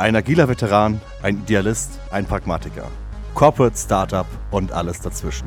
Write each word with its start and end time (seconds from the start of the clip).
Ein 0.00 0.16
agiler 0.16 0.48
Veteran, 0.48 0.98
ein 1.22 1.40
Idealist, 1.40 2.00
ein 2.10 2.24
Pragmatiker. 2.24 2.90
Corporate 3.34 3.76
Startup 3.76 4.24
und 4.50 4.72
alles 4.72 5.02
dazwischen. 5.02 5.46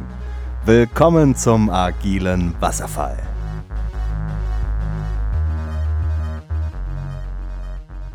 Willkommen 0.64 1.36
zum 1.36 1.71
agilen 1.71 2.54
Wasserfall. 2.60 3.18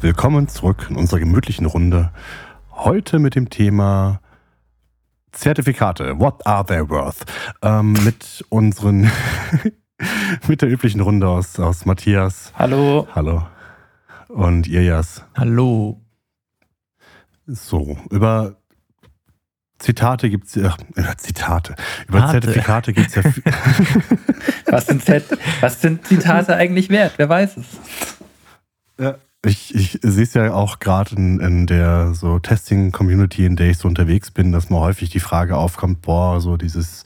Willkommen 0.00 0.46
zurück 0.46 0.86
in 0.88 0.94
unserer 0.94 1.18
gemütlichen 1.18 1.66
Runde. 1.66 2.12
Heute 2.70 3.18
mit 3.18 3.34
dem 3.34 3.50
Thema 3.50 4.20
Zertifikate. 5.32 6.20
What 6.20 6.46
are 6.46 6.64
they 6.64 6.88
worth? 6.88 7.24
Ähm, 7.62 7.94
mit 8.04 8.44
unseren, 8.48 9.10
mit 10.46 10.62
der 10.62 10.70
üblichen 10.70 11.00
Runde 11.00 11.28
aus, 11.28 11.58
aus 11.58 11.84
Matthias. 11.84 12.52
Hallo. 12.56 13.08
Hallo. 13.12 13.42
Und 14.28 14.68
Irjas. 14.68 15.24
Hallo. 15.36 16.00
So, 17.50 17.96
über 18.10 18.56
Zitate 19.78 20.28
gibt 20.28 20.48
es 20.48 20.54
ja, 20.56 20.76
über 20.94 21.16
Zitate, 21.16 21.76
über 22.06 22.18
Zitate. 22.26 22.40
Zertifikate 22.40 22.92
gibt 22.92 23.08
es 23.08 23.14
ja. 23.14 23.22
was, 24.66 24.86
sind 24.86 25.02
was 25.62 25.80
sind 25.80 26.06
Zitate 26.06 26.54
eigentlich 26.56 26.90
wert? 26.90 27.14
Wer 27.16 27.30
weiß 27.30 27.56
es? 27.56 27.66
Ja, 28.98 29.16
ich, 29.48 29.74
ich 29.74 29.98
sehe 30.02 30.22
es 30.22 30.34
ja 30.34 30.52
auch 30.52 30.78
gerade 30.78 31.16
in, 31.16 31.40
in 31.40 31.66
der 31.66 32.14
so 32.14 32.38
Testing-Community, 32.38 33.46
in 33.46 33.56
der 33.56 33.70
ich 33.70 33.78
so 33.78 33.88
unterwegs 33.88 34.30
bin, 34.30 34.52
dass 34.52 34.70
mal 34.70 34.80
häufig 34.80 35.10
die 35.10 35.20
Frage 35.20 35.56
aufkommt, 35.56 36.02
boah, 36.02 36.40
so 36.40 36.56
dieses 36.56 37.04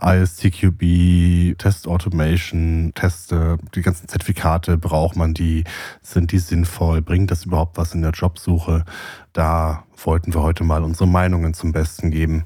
ISTQB, 0.00 1.56
Test 1.58 1.86
Automation, 1.86 2.92
Teste, 2.94 3.58
die 3.74 3.82
ganzen 3.82 4.08
Zertifikate, 4.08 4.76
braucht 4.76 5.16
man 5.16 5.34
die? 5.34 5.64
Sind 6.02 6.32
die 6.32 6.38
sinnvoll? 6.38 7.02
Bringt 7.02 7.30
das 7.30 7.44
überhaupt 7.44 7.76
was 7.76 7.94
in 7.94 8.02
der 8.02 8.12
Jobsuche? 8.12 8.84
Da 9.32 9.84
wollten 10.02 10.34
wir 10.34 10.42
heute 10.42 10.64
mal 10.64 10.82
unsere 10.82 11.06
Meinungen 11.06 11.54
zum 11.54 11.72
Besten 11.72 12.10
geben. 12.10 12.44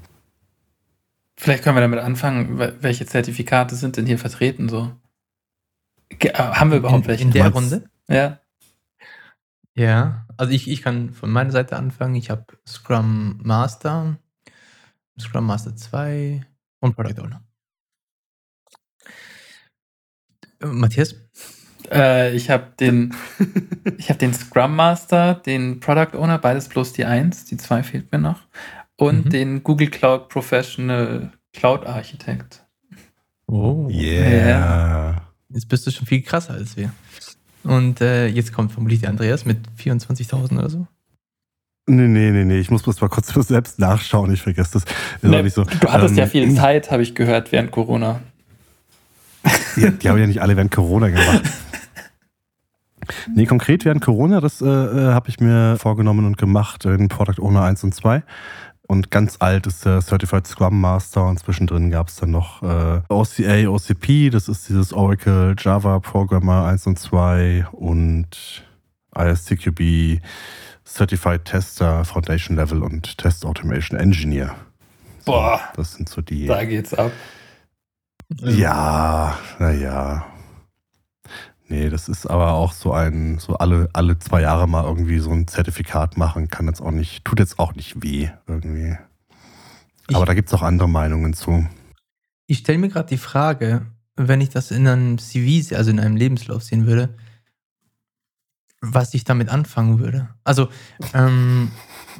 Vielleicht 1.37 1.63
können 1.63 1.77
wir 1.77 1.81
damit 1.81 1.99
anfangen, 1.99 2.59
welche 2.81 3.05
Zertifikate 3.05 3.75
sind 3.75 3.95
denn 3.95 4.05
hier 4.05 4.19
vertreten 4.19 4.67
so? 4.67 4.91
Haben 6.33 6.71
wir 6.71 6.79
überhaupt 6.79 7.03
in, 7.03 7.07
welche? 7.07 7.23
In 7.23 7.31
der 7.31 7.49
Runde? 7.49 7.89
Ja. 8.09 8.39
Ja, 9.75 10.25
also 10.37 10.51
ich, 10.51 10.69
ich 10.69 10.81
kann 10.81 11.13
von 11.13 11.31
meiner 11.31 11.51
Seite 11.51 11.77
anfangen. 11.77 12.15
Ich 12.15 12.29
habe 12.29 12.45
Scrum 12.67 13.39
Master, 13.43 14.17
Scrum 15.19 15.45
Master 15.45 15.75
2 15.75 16.45
und 16.79 16.95
Product 16.95 17.21
Owner. 17.21 17.43
Äh, 20.61 20.65
Matthias? 20.67 21.15
Äh, 21.91 22.35
ich 22.35 22.49
habe 22.49 22.73
den, 22.79 23.15
ich 23.97 24.09
habe 24.09 24.19
den 24.19 24.33
Scrum 24.33 24.75
Master, 24.75 25.35
den 25.35 25.79
Product 25.79 26.17
Owner, 26.17 26.37
beides 26.37 26.67
plus 26.67 26.93
die 26.93 27.05
1, 27.05 27.45
die 27.45 27.57
2 27.57 27.83
fehlt 27.83 28.11
mir 28.11 28.19
noch, 28.19 28.41
und 28.97 29.25
mhm. 29.25 29.29
den 29.29 29.63
Google 29.63 29.89
Cloud 29.89 30.29
Professional 30.29 31.31
Cloud 31.53 31.85
Architect. 31.85 32.65
Oh, 33.47 33.87
yeah. 33.89 34.29
yeah. 34.29 35.21
Jetzt 35.49 35.67
bist 35.67 35.87
du 35.87 35.91
schon 35.91 36.05
viel 36.05 36.21
krasser 36.21 36.53
als 36.53 36.77
wir. 36.77 36.93
Und 37.63 38.01
äh, 38.01 38.27
jetzt 38.27 38.53
kommt 38.53 38.71
vermutlich 38.71 39.01
der 39.01 39.09
Andreas 39.09 39.45
mit 39.45 39.57
24.000 39.77 40.57
oder 40.57 40.69
so. 40.69 40.87
Nee, 41.87 42.07
nee, 42.07 42.31
nee, 42.31 42.45
nee. 42.45 42.59
Ich 42.59 42.69
muss 42.69 42.83
bloß 42.83 43.01
mal 43.01 43.09
kurz 43.09 43.33
selbst 43.33 43.79
nachschauen. 43.79 44.31
Ich 44.31 44.41
vergesse 44.41 44.73
das. 44.73 44.85
Nee, 45.21 45.47
so. 45.49 45.63
Du 45.63 45.91
hattest 45.91 46.11
ähm, 46.11 46.19
ja 46.19 46.25
viel 46.27 46.53
Zeit, 46.53 46.91
habe 46.91 47.01
ich 47.01 47.15
gehört, 47.15 47.51
während 47.51 47.71
Corona. 47.71 48.21
Ja, 49.75 49.89
die 49.89 50.09
haben 50.09 50.19
ja 50.19 50.27
nicht 50.27 50.41
alle 50.41 50.55
während 50.55 50.71
Corona 50.71 51.09
gemacht. 51.09 51.43
Nee, 53.33 53.45
konkret 53.45 53.85
während 53.85 54.01
Corona, 54.01 54.39
das 54.39 54.61
äh, 54.61 54.65
äh 54.67 55.13
habe 55.13 55.29
ich 55.29 55.39
mir 55.39 55.77
vorgenommen 55.77 56.25
und 56.25 56.37
gemacht 56.37 56.85
in 56.85 57.07
Product 57.07 57.41
Owner 57.41 57.63
1 57.63 57.83
und 57.83 57.95
2. 57.95 58.21
Und 58.91 59.11
ganz 59.11 59.35
alt 59.37 59.67
ist 59.67 59.85
der 59.85 60.01
Certified 60.01 60.47
Scrum 60.47 60.81
Master 60.81 61.27
und 61.27 61.37
zwischendrin 61.37 61.91
gab 61.91 62.07
es 62.07 62.15
dann 62.15 62.31
noch 62.31 62.63
äh, 62.63 63.01
OCA, 63.09 63.67
OCP, 63.69 64.31
das 64.31 64.47
ist 64.47 64.67
dieses 64.67 64.93
Oracle 64.93 65.53
Java 65.59 65.99
Programmer 65.99 66.65
1 66.65 66.87
und 66.87 66.97
2 66.97 67.67
und 67.71 68.65
ISTQB 69.15 70.23
Certified 70.83 71.45
Tester, 71.45 72.03
Foundation 72.03 72.55
Level 72.55 72.81
und 72.81 73.15
Test 73.19 73.45
Automation 73.45 73.99
Engineer. 73.99 74.55
So, 75.19 75.33
Boah, 75.33 75.61
das 75.75 75.93
sind 75.93 76.09
so 76.09 76.21
die. 76.21 76.47
Da 76.47 76.65
geht's 76.65 76.95
ab. 76.95 77.11
Ja, 78.39 79.37
naja. 79.59 80.25
Nee, 81.69 81.89
das 81.89 82.09
ist 82.09 82.25
aber 82.25 82.53
auch 82.53 82.73
so 82.73 82.93
ein, 82.93 83.37
so 83.37 83.55
alle, 83.57 83.89
alle 83.93 84.17
zwei 84.17 84.41
Jahre 84.41 84.67
mal 84.67 84.83
irgendwie 84.83 85.19
so 85.19 85.29
ein 85.29 85.47
Zertifikat 85.47 86.17
machen, 86.17 86.47
kann 86.47 86.65
jetzt 86.65 86.81
auch 86.81 86.89
nicht, 86.89 87.23
tut 87.23 87.39
jetzt 87.39 87.59
auch 87.59 87.75
nicht 87.75 88.01
weh 88.01 88.29
irgendwie. 88.47 88.97
Aber 90.07 90.21
ich, 90.21 90.25
da 90.25 90.33
gibt 90.33 90.49
es 90.49 90.53
auch 90.55 90.63
andere 90.63 90.89
Meinungen 90.89 91.33
zu. 91.33 91.67
Ich 92.47 92.57
stelle 92.57 92.79
mir 92.79 92.89
gerade 92.89 93.07
die 93.07 93.19
Frage, 93.19 93.85
wenn 94.15 94.41
ich 94.41 94.49
das 94.49 94.71
in 94.71 94.87
einem 94.87 95.19
CV, 95.19 95.75
also 95.75 95.91
in 95.91 95.99
einem 95.99 96.15
Lebenslauf 96.15 96.63
sehen 96.63 96.87
würde, 96.87 97.13
was 98.81 99.13
ich 99.13 99.23
damit 99.23 99.49
anfangen 99.49 99.99
würde. 99.99 100.29
Also, 100.43 100.69
ähm, 101.13 101.71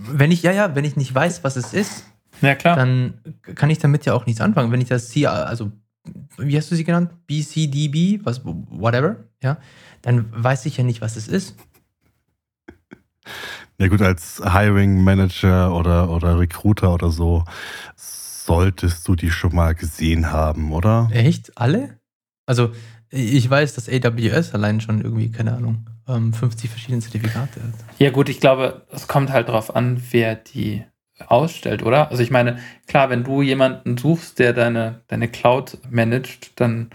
wenn 0.07 0.31
ich, 0.31 0.43
ja, 0.43 0.51
ja, 0.51 0.75
wenn 0.75 0.85
ich 0.85 0.95
nicht 0.95 1.13
weiß, 1.15 1.43
was 1.43 1.55
es 1.55 1.73
ist, 1.73 2.05
ja, 2.41 2.53
klar. 2.53 2.75
dann 2.75 3.19
kann 3.55 3.71
ich 3.71 3.79
damit 3.79 4.05
ja 4.05 4.13
auch 4.13 4.27
nichts 4.27 4.41
anfangen. 4.41 4.71
Wenn 4.71 4.81
ich 4.81 4.89
das 4.89 5.11
CA, 5.11 5.43
also 5.43 5.71
wie 6.37 6.57
hast 6.57 6.71
du 6.71 6.75
sie 6.75 6.83
genannt? 6.83 7.11
BCDB, 7.27 8.25
was, 8.25 8.41
whatever, 8.43 9.17
ja, 9.41 9.57
dann 10.01 10.31
weiß 10.31 10.65
ich 10.65 10.77
ja 10.77 10.83
nicht, 10.83 11.01
was 11.01 11.15
es 11.15 11.27
ist. 11.27 11.55
Ja 13.77 13.87
gut, 13.87 14.01
als 14.01 14.41
Hiring 14.43 15.03
Manager 15.03 15.73
oder, 15.73 16.09
oder 16.09 16.39
Recruiter 16.39 16.93
oder 16.93 17.11
so 17.11 17.45
solltest 17.95 19.07
du 19.07 19.15
die 19.15 19.29
schon 19.29 19.55
mal 19.55 19.75
gesehen 19.75 20.31
haben, 20.31 20.73
oder? 20.73 21.09
Echt? 21.11 21.55
Alle? 21.55 21.99
Also 22.45 22.71
ich 23.11 23.49
weiß, 23.49 23.75
dass 23.75 23.87
AWS 23.87 24.53
allein 24.53 24.81
schon 24.81 25.01
irgendwie, 25.01 25.31
keine 25.31 25.53
Ahnung, 25.53 25.85
50 26.05 26.41
ähm, 26.41 26.69
verschiedene 26.71 27.01
Zertifikate 27.01 27.61
hat. 27.61 27.73
Ja 27.99 28.09
gut, 28.09 28.27
ich 28.29 28.39
glaube, 28.39 28.85
es 28.91 29.07
kommt 29.07 29.31
halt 29.31 29.49
darauf 29.49 29.75
an, 29.75 30.01
wer 30.11 30.35
die 30.35 30.83
ausstellt, 31.27 31.83
oder? 31.83 32.11
Also 32.11 32.23
ich 32.23 32.31
meine, 32.31 32.59
klar, 32.87 33.09
wenn 33.09 33.23
du 33.23 33.41
jemanden 33.41 33.97
suchst, 33.97 34.39
der 34.39 34.53
deine, 34.53 35.01
deine 35.07 35.27
Cloud 35.27 35.77
managt, 35.89 36.59
dann 36.59 36.89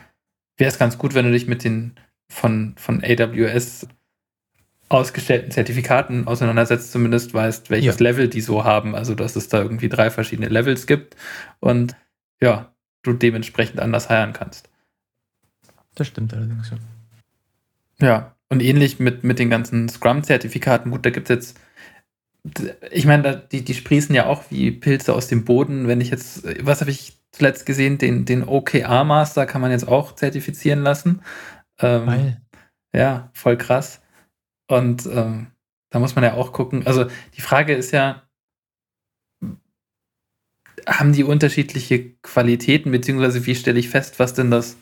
wäre 0.57 0.69
es 0.69 0.79
ganz 0.79 0.99
gut, 0.99 1.15
wenn 1.15 1.27
du 1.27 1.33
dich 1.33 1.47
mit 1.47 1.65
den 1.65 1.95
von, 2.29 2.75
von 2.77 3.03
AWS 3.05 3.87
ausgestellten 4.89 5.51
Zertifikaten 5.51 6.27
auseinandersetzt, 6.27 6.93
zumindest 6.93 7.35
weißt, 7.35 7.71
welches 7.71 7.99
ja. 7.99 8.03
Level 8.03 8.29
die 8.29 8.41
so 8.41 8.65
haben. 8.65 8.95
Also, 8.95 9.15
dass 9.15 9.37
es 9.37 9.49
da 9.49 9.61
irgendwie 9.63 9.89
drei 9.89 10.11
verschiedene 10.11 10.49
Levels 10.49 10.87
gibt 10.87 11.17
und 11.61 11.97
ja, 12.41 12.73
du 13.03 13.13
dementsprechend 13.13 13.81
anders 13.81 14.09
heiern 14.09 14.33
kannst. 14.33 14.69
Das 15.95 16.07
stimmt 16.09 16.35
allerdings. 16.35 16.73
Ja, 18.01 18.07
ja. 18.07 18.37
und 18.49 18.63
ähnlich 18.63 18.99
mit, 18.99 19.25
mit 19.25 19.39
den 19.39 19.51
ganzen 19.51 19.89
Scrum-Zertifikaten. 19.89 20.91
Gut, 20.91 21.07
da 21.07 21.11
gibt 21.11 21.31
es 21.31 21.35
jetzt 21.35 21.61
ich 22.91 23.07
meine, 23.07 23.37
die, 23.51 23.65
die 23.65 23.75
sprießen 23.75 24.15
ja 24.15 24.27
auch 24.27 24.45
wie 24.51 24.71
Pilze 24.71 25.15
aus 25.15 25.29
dem 25.29 25.45
Boden. 25.45 25.89
Wenn 25.89 26.01
ich 26.01 26.11
jetzt, 26.11 26.45
was 26.65 26.81
habe 26.81 26.91
ich 26.91 27.19
zuletzt 27.33 27.65
gesehen? 27.65 27.99
Den, 27.99 28.25
den 28.27 28.47
OKR-Master 28.47 29.47
kann 29.47 29.61
man 29.61 29.71
jetzt 29.71 29.89
auch 29.89 30.15
zertifizieren 30.15 30.83
lassen. 30.83 31.23
Ähm, 31.81 32.37
ja, 32.95 33.31
voll 33.33 33.57
krass. 33.57 34.03
Und 34.69 35.07
ähm, 35.07 35.49
da 35.91 35.99
muss 35.99 36.15
man 36.15 36.25
ja 36.25 36.35
auch 36.35 36.53
gucken. 36.53 36.87
Also 36.87 37.07
die 37.37 37.41
Frage 37.41 37.75
ist 37.75 37.93
ja, 37.93 38.23
haben 40.87 41.13
die 41.13 41.25
unterschiedliche 41.25 42.11
Qualitäten, 42.23 42.91
beziehungsweise 42.91 43.47
wie 43.47 43.55
stelle 43.55 43.79
ich 43.79 43.89
fest, 43.89 44.19
was 44.19 44.35
denn 44.35 44.51
das, 44.51 44.77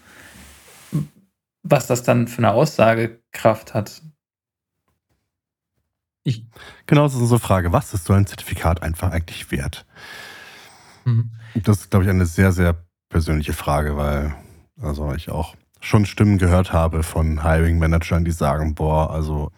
was 1.62 1.86
das 1.86 2.02
dann 2.02 2.26
für 2.26 2.38
eine 2.38 2.52
Aussagekraft 2.52 3.74
hat? 3.74 4.03
Ich 6.24 6.47
genau, 6.86 7.03
das 7.03 7.15
ist 7.15 7.21
unsere 7.21 7.41
Frage. 7.41 7.72
Was 7.72 7.95
ist 7.95 8.04
so 8.04 8.13
ein 8.13 8.27
Zertifikat 8.27 8.83
einfach 8.83 9.10
eigentlich 9.10 9.51
wert? 9.51 9.86
Mhm. 11.04 11.30
Das 11.54 11.80
ist, 11.80 11.91
glaube 11.91 12.04
ich, 12.04 12.10
eine 12.10 12.27
sehr, 12.27 12.53
sehr 12.53 12.84
persönliche 13.09 13.53
Frage, 13.53 13.97
weil 13.97 14.34
also 14.80 15.13
ich 15.15 15.30
auch 15.30 15.54
schon 15.80 16.07
Stimmen 16.07 16.39
gehört 16.39 16.72
habe 16.72 17.03
von 17.03 17.42
Hiring-Managern, 17.42 18.24
die 18.24 18.30
sagen, 18.30 18.74
boah, 18.74 19.10
also 19.10 19.51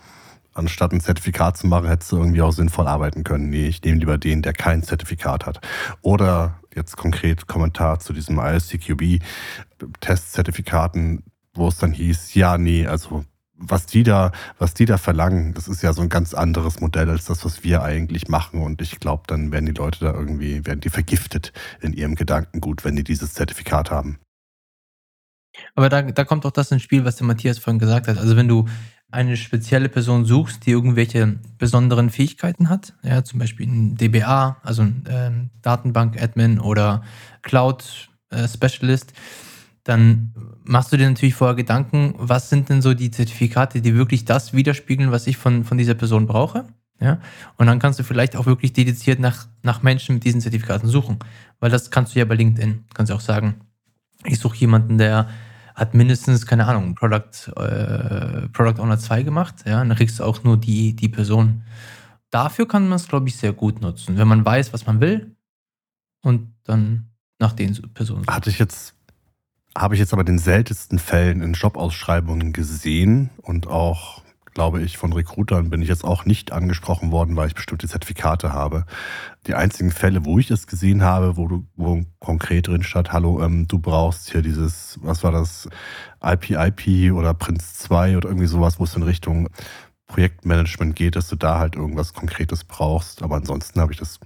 anstatt 0.55 0.93
ein 0.93 1.01
Zertifikat 1.01 1.57
zu 1.57 1.67
machen, 1.67 1.89
hättest 1.89 2.13
du 2.13 2.19
irgendwie 2.19 2.43
auch 2.43 2.53
sinnvoll 2.53 2.87
arbeiten 2.87 3.25
können. 3.25 3.51
Nee, 3.51 3.67
ich 3.67 3.83
nehme 3.83 3.99
lieber 3.99 4.19
den, 4.19 4.43
der 4.43 4.53
kein 4.53 4.83
Zertifikat 4.83 5.47
hat. 5.47 5.61
Oder 6.01 6.61
jetzt 6.75 6.97
konkret 6.97 7.47
Kommentar 7.47 8.01
zu 8.01 8.13
diesem 8.13 8.39
ISTQB-Testzertifikaten, 8.39 11.25
wo 11.55 11.69
es 11.69 11.79
dann 11.79 11.93
hieß, 11.93 12.35
ja, 12.35 12.57
nee, 12.57 12.87
also 12.87 13.25
was 13.57 13.87
die 13.87 14.03
da, 14.03 14.33
was 14.59 14.75
die 14.75 14.85
da 14.85 14.99
verlangen, 14.99 15.55
das 15.55 15.69
ist 15.69 15.83
ja 15.83 15.93
so 15.93 16.03
ein 16.03 16.09
ganz 16.09 16.35
anderes 16.35 16.81
Modell 16.81 17.09
als 17.09 17.27
das, 17.27 17.45
was 17.45 17.63
wir 17.63 17.83
eigentlich 17.83 18.29
machen. 18.29 18.63
Und 18.63 18.83
ich 18.83 18.99
glaube, 19.01 19.25
dann 19.27 19.53
werden 19.53 19.67
die 19.67 19.73
Leute 19.73 20.01
da 20.01 20.13
irgendwie, 20.13 20.67
werden 20.67 20.81
die 20.81 20.91
vergiftet 20.91 21.53
in 21.81 21.93
ihrem 21.93 22.15
Gedankengut, 22.15 22.85
wenn 22.85 22.97
die 22.97 23.05
dieses 23.05 23.35
Zertifikat 23.35 23.91
haben. 23.91 24.19
Aber 25.75 25.89
da, 25.89 26.03
da 26.03 26.25
kommt 26.25 26.45
auch 26.47 26.51
das 26.51 26.73
ins 26.73 26.83
Spiel, 26.83 27.05
was 27.05 27.17
der 27.17 27.27
Matthias 27.27 27.59
vorhin 27.59 27.79
gesagt 27.79 28.09
hat. 28.09 28.19
Also 28.19 28.37
wenn 28.37 28.49
du 28.49 28.67
eine 29.11 29.37
spezielle 29.37 29.89
Person 29.89 30.25
suchst, 30.25 30.67
die 30.67 30.73
irgendwelche 30.73 31.39
besonderen 31.57 32.11
Fähigkeiten 32.11 32.69
hat, 32.69 32.95
ja, 33.05 33.23
zum 33.23 33.39
Beispiel 33.39 33.69
ein 33.69 33.97
DBA, 33.97 34.57
also 34.63 34.83
ein 34.83 35.05
ähm, 35.09 35.51
Datenbank-Admin 35.63 36.59
oder 36.59 37.05
Cloud-Specialist, 37.43 39.13
dann 39.85 40.33
machst 40.65 40.93
du 40.93 40.97
dir 40.97 41.09
natürlich 41.09 41.35
vorher 41.35 41.55
Gedanken, 41.55 42.15
was 42.17 42.49
sind 42.49 42.71
denn 42.71 42.83
so 42.83 42.95
die 42.95 43.11
Zertifikate, 43.11 43.83
die 43.83 43.95
wirklich 43.95 44.25
das 44.25 44.55
widerspiegeln, 44.55 45.13
was 45.13 45.27
ich 45.27 45.37
von, 45.37 45.65
von 45.65 45.77
dieser 45.79 45.95
Person 45.95 46.27
brauche. 46.27 46.65
Ja? 47.01 47.21
Und 47.59 47.67
dann 47.67 47.79
kannst 47.79 47.99
du 47.99 48.03
vielleicht 48.03 48.35
auch 48.35 48.47
wirklich 48.47 48.73
dediziert 48.73 49.21
nach, 49.21 49.47
nach 49.63 49.83
Menschen 49.83 50.17
mit 50.17 50.25
diesen 50.25 50.41
Zertifikaten 50.41 50.89
suchen. 50.89 51.19
Weil 51.61 51.71
das 51.71 51.91
kannst 51.91 52.15
du 52.15 52.19
ja 52.19 52.25
bei 52.25 52.35
LinkedIn. 52.35 52.85
Du 52.89 52.95
kannst 52.95 53.11
ja 53.11 53.17
auch 53.17 53.21
sagen, 53.21 53.61
ich 54.25 54.39
suche 54.39 54.57
jemanden, 54.57 54.97
der 54.97 55.29
hat 55.75 55.93
mindestens, 55.93 56.47
keine 56.47 56.67
Ahnung, 56.67 56.95
Product, 56.95 57.53
äh, 57.57 58.49
Product 58.49 58.81
Owner 58.81 58.99
2 58.99 59.23
gemacht. 59.23 59.57
Ja? 59.67 59.85
Dann 59.85 59.97
kriegst 59.97 60.19
du 60.19 60.25
auch 60.25 60.45
nur 60.45 60.57
die, 60.57 60.97
die 60.97 61.11
Person. 61.11 61.63
Dafür 62.31 62.67
kann 62.67 62.89
man 62.89 62.97
es, 62.97 63.07
glaube 63.07 63.29
ich, 63.29 63.37
sehr 63.37 63.53
gut 63.53 63.83
nutzen, 63.83 64.17
wenn 64.17 64.27
man 64.27 64.45
weiß, 64.45 64.73
was 64.73 64.87
man 64.87 65.01
will 65.01 65.37
und 66.23 66.55
dann 66.65 67.11
nach 67.39 67.53
den 67.53 67.75
Personen. 67.93 68.27
Hatte 68.27 68.51
ich 68.51 68.59
jetzt, 68.59 68.95
habe 69.77 69.95
ich 69.95 70.01
jetzt 70.01 70.13
aber 70.13 70.25
den 70.25 70.39
seltensten 70.39 70.99
Fällen 70.99 71.43
in 71.43 71.55
Jobausschreibungen 71.55 72.53
gesehen 72.53 73.31
und 73.43 73.67
auch 73.67 74.25
glaube 74.55 74.81
ich, 74.81 74.97
von 74.97 75.13
Recruitern 75.13 75.69
bin 75.69 75.83
ich 75.83 75.89
jetzt 75.89 76.05
auch 76.05 76.25
nicht 76.25 76.53
angesprochen 76.53 77.11
worden, 77.11 77.37
weil 77.37 77.49
ich 77.49 77.55
bestimmte 77.55 77.89
Zertifikate 77.89 78.53
habe. 78.53 78.87
Die 79.47 79.55
einzigen 79.55 79.91
Fälle, 79.91 80.25
wo 80.25 80.39
ich 80.39 80.51
es 80.51 80.67
gesehen 80.67 81.03
habe, 81.03 81.37
wo 81.37 81.49
du 81.49 81.67
wo 81.77 82.03
konkret 82.21 82.69
drin 82.69 82.85
stand, 82.85 83.13
hallo, 83.13 83.43
ähm, 83.43 83.67
du 83.67 83.79
brauchst 83.81 84.31
hier 84.31 84.43
dieses, 84.43 84.99
was 85.03 85.23
war 85.25 85.33
das, 85.33 85.69
IP-IP 86.23 87.13
oder 87.13 87.35
Prince 87.35 87.75
2 87.75 88.17
oder 88.17 88.29
irgendwie 88.29 88.47
sowas, 88.47 88.79
wo 88.79 88.85
es 88.85 88.95
in 88.95 89.03
Richtung 89.03 89.49
Projektmanagement 90.07 90.95
geht, 90.97 91.17
dass 91.17 91.29
du 91.29 91.37
da 91.37 91.59
halt 91.59 91.75
irgendwas 91.75 92.15
Konkretes 92.15 92.65
brauchst. 92.65 93.23
Aber 93.23 93.37
ansonsten 93.37 93.81
habe 93.81 93.93
ich 93.93 93.99
das 93.99 94.21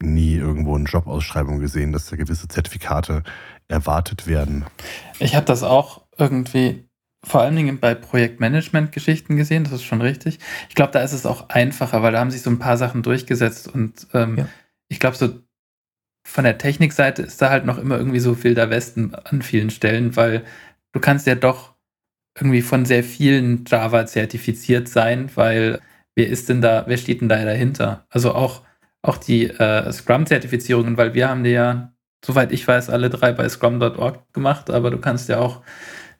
nie 0.00 0.34
irgendwo 0.34 0.76
in 0.76 0.84
Jobausschreibungen 0.84 1.60
gesehen, 1.60 1.92
dass 1.92 2.06
da 2.06 2.16
gewisse 2.16 2.48
Zertifikate 2.48 3.22
erwartet 3.68 4.26
werden. 4.26 4.64
Ich 5.18 5.34
habe 5.34 5.46
das 5.46 5.62
auch 5.62 6.02
irgendwie 6.18 6.86
vor 7.26 7.40
allen 7.40 7.56
Dingen 7.56 7.80
bei 7.80 7.94
Projektmanagement-Geschichten 7.94 9.36
gesehen, 9.36 9.64
das 9.64 9.72
ist 9.72 9.82
schon 9.82 10.00
richtig. 10.00 10.38
Ich 10.68 10.76
glaube, 10.76 10.92
da 10.92 11.00
ist 11.00 11.12
es 11.12 11.26
auch 11.26 11.48
einfacher, 11.48 12.02
weil 12.02 12.12
da 12.12 12.20
haben 12.20 12.30
sich 12.30 12.42
so 12.42 12.50
ein 12.50 12.60
paar 12.60 12.76
Sachen 12.76 13.02
durchgesetzt 13.02 13.66
und 13.66 14.06
ähm, 14.14 14.38
ja. 14.38 14.48
ich 14.88 15.00
glaube, 15.00 15.16
so 15.16 15.40
von 16.24 16.44
der 16.44 16.58
Technikseite 16.58 17.22
ist 17.22 17.42
da 17.42 17.50
halt 17.50 17.66
noch 17.66 17.78
immer 17.78 17.98
irgendwie 17.98 18.20
so 18.20 18.42
wilder 18.44 18.70
Westen 18.70 19.14
an 19.14 19.42
vielen 19.42 19.70
Stellen, 19.70 20.14
weil 20.14 20.44
du 20.92 21.00
kannst 21.00 21.26
ja 21.26 21.34
doch 21.34 21.74
irgendwie 22.36 22.62
von 22.62 22.84
sehr 22.84 23.02
vielen 23.02 23.64
Java 23.66 24.06
zertifiziert 24.06 24.88
sein, 24.88 25.30
weil 25.34 25.80
wer 26.14 26.28
ist 26.28 26.48
denn 26.48 26.60
da, 26.60 26.84
wer 26.86 26.96
steht 26.96 27.20
denn 27.20 27.28
da 27.28 27.44
dahinter? 27.44 28.06
Also 28.10 28.34
auch, 28.34 28.62
auch 29.06 29.18
die 29.18 29.48
äh, 29.48 29.92
Scrum-Zertifizierungen, 29.92 30.96
weil 30.96 31.14
wir 31.14 31.28
haben 31.28 31.44
die 31.44 31.50
ja, 31.50 31.92
soweit 32.24 32.52
ich 32.52 32.66
weiß, 32.66 32.90
alle 32.90 33.10
drei 33.10 33.32
bei 33.32 33.48
scrum.org 33.48 34.32
gemacht, 34.32 34.70
aber 34.70 34.90
du 34.90 34.98
kannst 34.98 35.28
ja 35.28 35.38
auch 35.38 35.62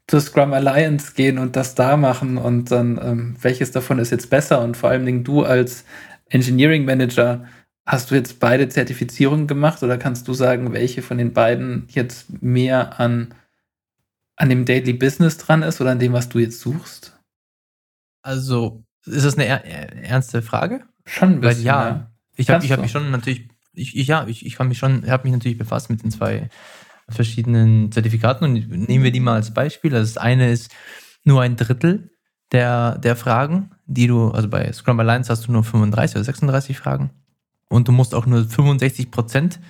zur 0.08 0.20
Scrum 0.20 0.52
Alliance 0.52 1.14
gehen 1.14 1.38
und 1.38 1.56
das 1.56 1.74
da 1.74 1.96
machen 1.96 2.38
und 2.38 2.70
dann, 2.70 2.98
ähm, 3.02 3.36
welches 3.40 3.72
davon 3.72 3.98
ist 3.98 4.10
jetzt 4.10 4.30
besser? 4.30 4.62
Und 4.62 4.76
vor 4.76 4.90
allen 4.90 5.04
Dingen 5.04 5.24
du 5.24 5.42
als 5.42 5.84
Engineering 6.28 6.84
Manager, 6.84 7.44
hast 7.86 8.10
du 8.10 8.14
jetzt 8.14 8.40
beide 8.40 8.68
Zertifizierungen 8.68 9.46
gemacht 9.46 9.82
oder 9.82 9.98
kannst 9.98 10.28
du 10.28 10.34
sagen, 10.34 10.72
welche 10.72 11.02
von 11.02 11.18
den 11.18 11.32
beiden 11.32 11.86
jetzt 11.88 12.42
mehr 12.42 13.00
an, 13.00 13.34
an 14.36 14.48
dem 14.48 14.64
Daily 14.64 14.92
Business 14.92 15.38
dran 15.38 15.62
ist 15.62 15.80
oder 15.80 15.90
an 15.90 15.98
dem, 15.98 16.12
was 16.12 16.28
du 16.28 16.38
jetzt 16.38 16.60
suchst? 16.60 17.18
Also, 18.22 18.84
ist 19.06 19.24
das 19.24 19.38
eine 19.38 19.46
er 19.46 19.64
ernste 20.04 20.42
Frage? 20.42 20.82
Schon 21.04 21.34
ein 21.34 21.40
bisschen. 21.40 21.64
Weil, 21.64 21.64
ja, 21.64 21.88
ja. 21.88 22.10
Ich 22.36 22.50
habe 22.50 22.66
hab 22.66 22.80
mich 22.80 22.90
schon 22.90 23.10
natürlich, 23.10 23.48
ich, 23.72 23.96
ich 23.96 24.06
ja, 24.06 24.26
ich, 24.26 24.44
ich 24.44 24.58
habe 24.58 24.68
mich 24.68 24.78
schon, 24.78 25.08
habe 25.08 25.24
mich 25.24 25.32
natürlich 25.32 25.58
befasst 25.58 25.90
mit 25.90 26.02
den 26.02 26.10
zwei 26.10 26.48
verschiedenen 27.08 27.92
Zertifikaten 27.92 28.44
und 28.44 28.88
nehmen 28.88 29.04
wir 29.04 29.12
die 29.12 29.20
mal 29.20 29.34
als 29.34 29.54
Beispiel. 29.54 29.94
Also 29.94 30.14
das 30.14 30.22
eine 30.22 30.50
ist 30.50 30.72
nur 31.24 31.42
ein 31.42 31.56
Drittel 31.56 32.10
der, 32.52 32.98
der 32.98 33.16
Fragen, 33.16 33.70
die 33.86 34.06
du, 34.06 34.30
also 34.30 34.48
bei 34.48 34.72
Scrum 34.72 35.00
Alliance 35.00 35.30
hast 35.30 35.46
du 35.46 35.52
nur 35.52 35.64
35 35.64 36.16
oder 36.16 36.24
36 36.24 36.78
Fragen 36.78 37.10
und 37.68 37.88
du 37.88 37.92
musst 37.92 38.14
auch 38.14 38.26
nur 38.26 38.44
65 38.44 39.10
Prozent 39.10 39.60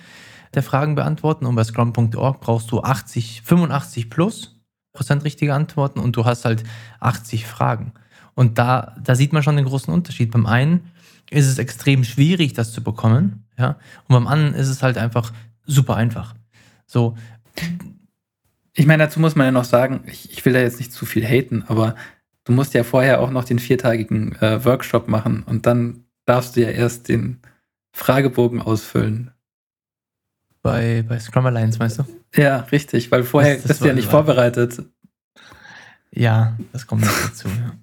der 0.53 0.63
Fragen 0.63 0.95
beantworten 0.95 1.45
und 1.45 1.55
bei 1.55 1.63
Scrum.org 1.63 2.39
brauchst 2.39 2.71
du 2.71 2.81
80, 2.81 3.41
85 3.43 4.09
plus 4.09 4.55
Prozent 4.93 5.23
richtige 5.23 5.53
Antworten 5.53 5.99
und 5.99 6.15
du 6.15 6.25
hast 6.25 6.43
halt 6.43 6.63
80 6.99 7.45
Fragen. 7.45 7.93
Und 8.33 8.57
da, 8.57 8.95
da 9.03 9.13
sieht 9.13 9.31
man 9.31 9.43
schon 9.43 9.55
den 9.55 9.65
großen 9.65 9.93
Unterschied. 9.93 10.31
Beim 10.31 10.47
einen 10.47 10.91
ist 11.29 11.47
es 11.47 11.57
extrem 11.57 12.03
schwierig, 12.03 12.53
das 12.53 12.71
zu 12.71 12.83
bekommen, 12.83 13.45
ja, 13.57 13.77
und 14.07 14.13
beim 14.13 14.27
anderen 14.27 14.53
ist 14.53 14.67
es 14.67 14.83
halt 14.83 14.97
einfach 14.97 15.33
super 15.65 15.95
einfach. 15.95 16.35
So. 16.85 17.17
Ich 18.73 18.85
meine, 18.85 19.03
dazu 19.03 19.19
muss 19.19 19.35
man 19.35 19.47
ja 19.47 19.51
noch 19.51 19.65
sagen, 19.65 20.03
ich, 20.05 20.31
ich 20.31 20.45
will 20.45 20.53
da 20.53 20.59
jetzt 20.59 20.79
nicht 20.79 20.93
zu 20.93 21.05
viel 21.05 21.25
haten, 21.25 21.63
aber 21.67 21.95
du 22.43 22.53
musst 22.53 22.73
ja 22.73 22.83
vorher 22.83 23.19
auch 23.19 23.31
noch 23.31 23.43
den 23.43 23.59
viertagigen 23.59 24.35
äh, 24.41 24.63
Workshop 24.63 25.07
machen 25.07 25.43
und 25.43 25.65
dann 25.65 26.05
darfst 26.25 26.55
du 26.55 26.61
ja 26.61 26.69
erst 26.69 27.09
den 27.09 27.41
Fragebogen 27.91 28.61
ausfüllen. 28.61 29.31
Bei, 30.61 31.03
bei 31.07 31.19
Scrum 31.19 31.45
Alliance, 31.45 31.79
meinst 31.79 31.99
du? 31.99 32.03
Ja, 32.35 32.57
richtig, 32.71 33.09
weil 33.11 33.23
vorher 33.23 33.55
das, 33.55 33.63
das 33.63 33.69
bist 33.69 33.81
du 33.81 33.87
ja 33.87 33.93
nicht 33.93 34.09
vorbereitet. 34.09 34.83
Ja, 36.11 36.57
das 36.71 36.85
kommt 36.85 37.03
noch 37.03 37.21
dazu, 37.25 37.47
ja. 37.47 37.75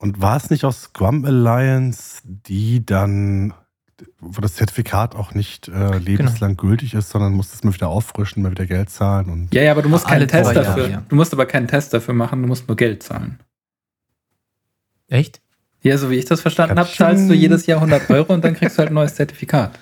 Und 0.00 0.20
war 0.20 0.36
es 0.36 0.48
nicht 0.48 0.64
aus 0.64 0.82
Scrum 0.82 1.24
Alliance, 1.24 2.22
die 2.24 2.84
dann 2.84 3.52
wo 4.18 4.40
das 4.40 4.54
Zertifikat 4.54 5.14
auch 5.14 5.34
nicht 5.34 5.68
äh, 5.68 5.98
lebenslang 5.98 6.56
genau. 6.56 6.68
gültig 6.70 6.94
ist, 6.94 7.10
sondern 7.10 7.34
musst 7.34 7.52
es 7.52 7.64
mal 7.64 7.74
wieder 7.74 7.88
auffrischen, 7.88 8.42
mal 8.42 8.50
wieder 8.50 8.64
Geld 8.64 8.88
zahlen. 8.88 9.28
Und 9.28 9.54
ja, 9.54 9.62
ja, 9.62 9.72
aber 9.72 9.82
du 9.82 9.90
musst 9.90 10.06
keinen 10.06 10.26
Test 10.26 10.56
dafür. 10.56 10.88
Ja. 10.88 11.02
Du 11.06 11.16
musst 11.16 11.34
aber 11.34 11.44
keinen 11.44 11.68
Test 11.68 11.92
dafür 11.92 12.14
machen, 12.14 12.40
du 12.40 12.48
musst 12.48 12.66
nur 12.66 12.78
Geld 12.78 13.02
zahlen. 13.02 13.40
Echt? 15.08 15.42
Ja, 15.82 15.98
so 15.98 16.10
wie 16.10 16.16
ich 16.16 16.24
das 16.24 16.40
verstanden 16.40 16.78
habe, 16.78 16.90
zahlst 16.90 17.28
du 17.28 17.34
jedes 17.34 17.66
Jahr 17.66 17.78
100 17.78 18.08
Euro 18.08 18.32
und 18.32 18.42
dann 18.42 18.54
kriegst 18.54 18.76
du 18.76 18.78
halt 18.78 18.90
ein 18.90 18.94
neues 18.94 19.14
Zertifikat. 19.14 19.78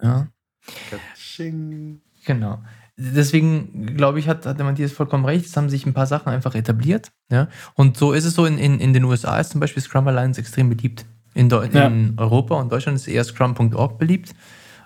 Ja. 0.00 0.28
Katsching. 0.88 2.00
Genau. 2.24 2.60
Deswegen 3.00 3.94
glaube 3.96 4.18
ich, 4.18 4.28
hat, 4.28 4.44
hat 4.44 4.58
der 4.58 4.66
Matthias 4.66 4.90
vollkommen 4.90 5.24
recht. 5.24 5.46
Es 5.46 5.56
haben 5.56 5.70
sich 5.70 5.86
ein 5.86 5.94
paar 5.94 6.06
Sachen 6.06 6.32
einfach 6.32 6.56
etabliert. 6.56 7.12
Ja? 7.30 7.46
Und 7.74 7.96
so 7.96 8.12
ist 8.12 8.24
es 8.24 8.34
so, 8.34 8.44
in, 8.44 8.58
in, 8.58 8.80
in 8.80 8.92
den 8.92 9.04
USA 9.04 9.38
ist 9.38 9.50
zum 9.50 9.60
Beispiel 9.60 9.80
Scrum 9.80 10.08
Alliance 10.08 10.40
extrem 10.40 10.68
beliebt. 10.68 11.06
In, 11.32 11.48
in 11.48 11.72
ja. 11.72 11.92
Europa 12.16 12.56
und 12.56 12.72
Deutschland 12.72 12.96
ist 12.96 13.06
eher 13.06 13.22
Scrum.org 13.22 13.98
beliebt. 13.98 14.34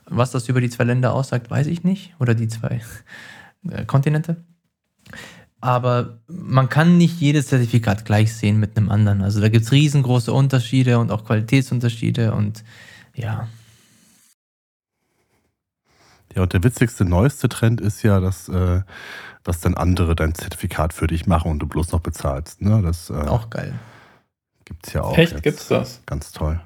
Was 0.05 0.31
das 0.31 0.47
über 0.51 0.61
die 0.61 0.69
zwei 0.69 0.85
Länder 0.85 1.15
aussagt, 1.15 1.51
weiß 1.51 1.69
ich 1.69 1.85
nicht. 1.85 2.15
Oder 2.19 2.35
die 2.35 2.49
zwei 2.49 2.83
äh, 3.71 3.87
Kontinente. 3.87 4.45
Aber 5.63 6.19
man 6.27 6.69
kann 6.69 6.99
nicht 6.99 7.19
jedes 7.19 7.47
Zertifikat 7.47 8.05
gleich 8.05 8.35
sehen 8.35 8.61
mit 8.61 8.77
einem 8.77 8.91
anderen. 8.91 9.23
Also 9.23 9.41
da 9.41 9.49
gibt 9.49 9.65
es 9.65 9.73
riesengroße 9.73 10.35
Unterschiede 10.35 10.99
und 10.99 11.11
auch 11.11 11.25
Qualitätsunterschiede 11.25 12.35
und 12.35 12.63
ja. 13.15 13.49
Ja, 16.35 16.43
und 16.43 16.53
der 16.53 16.63
witzigste, 16.63 17.05
neueste 17.05 17.49
Trend 17.49 17.81
ist 17.81 18.03
ja, 18.03 18.21
dass, 18.21 18.49
äh, 18.49 18.83
dass 19.43 19.61
dann 19.61 19.75
andere 19.75 20.15
dein 20.15 20.35
Zertifikat 20.35 20.93
für 20.93 21.07
dich 21.07 21.27
machen 21.27 21.51
und 21.51 21.59
du 21.59 21.67
bloß 21.67 21.93
noch 21.93 22.01
bezahlst. 22.01 22.63
Ne? 22.63 22.81
Das, 22.83 23.11
äh, 23.11 23.15
auch 23.15 23.51
geil. 23.51 23.79
Gibt 24.65 24.87
es 24.87 24.93
ja 24.93 25.03
auch. 25.03 25.17
Echt? 25.17 25.33
Jetzt. 25.33 25.43
Gibt's 25.43 25.69
das? 25.69 26.03
Ganz 26.07 26.33
toll. 26.33 26.61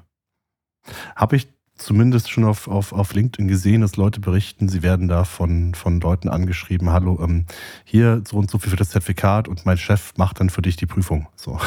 Habe 1.15 1.35
ich 1.35 1.47
zumindest 1.75 2.31
schon 2.31 2.43
auf, 2.43 2.67
auf, 2.67 2.91
auf 2.91 3.13
LinkedIn 3.13 3.47
gesehen, 3.47 3.81
dass 3.81 3.97
Leute 3.97 4.19
berichten, 4.19 4.67
sie 4.67 4.81
werden 4.83 5.07
da 5.07 5.23
von, 5.23 5.75
von 5.75 5.99
Leuten 6.01 6.29
angeschrieben, 6.29 6.91
hallo, 6.91 7.19
ähm, 7.21 7.45
hier 7.83 8.23
so 8.27 8.37
und 8.37 8.49
so 8.49 8.57
viel 8.57 8.71
für 8.71 8.77
das 8.77 8.89
Zertifikat 8.89 9.47
und 9.47 9.65
mein 9.65 9.77
Chef 9.77 10.13
macht 10.17 10.39
dann 10.39 10.49
für 10.49 10.61
dich 10.61 10.75
die 10.75 10.87
Prüfung. 10.87 11.27
So. 11.35 11.59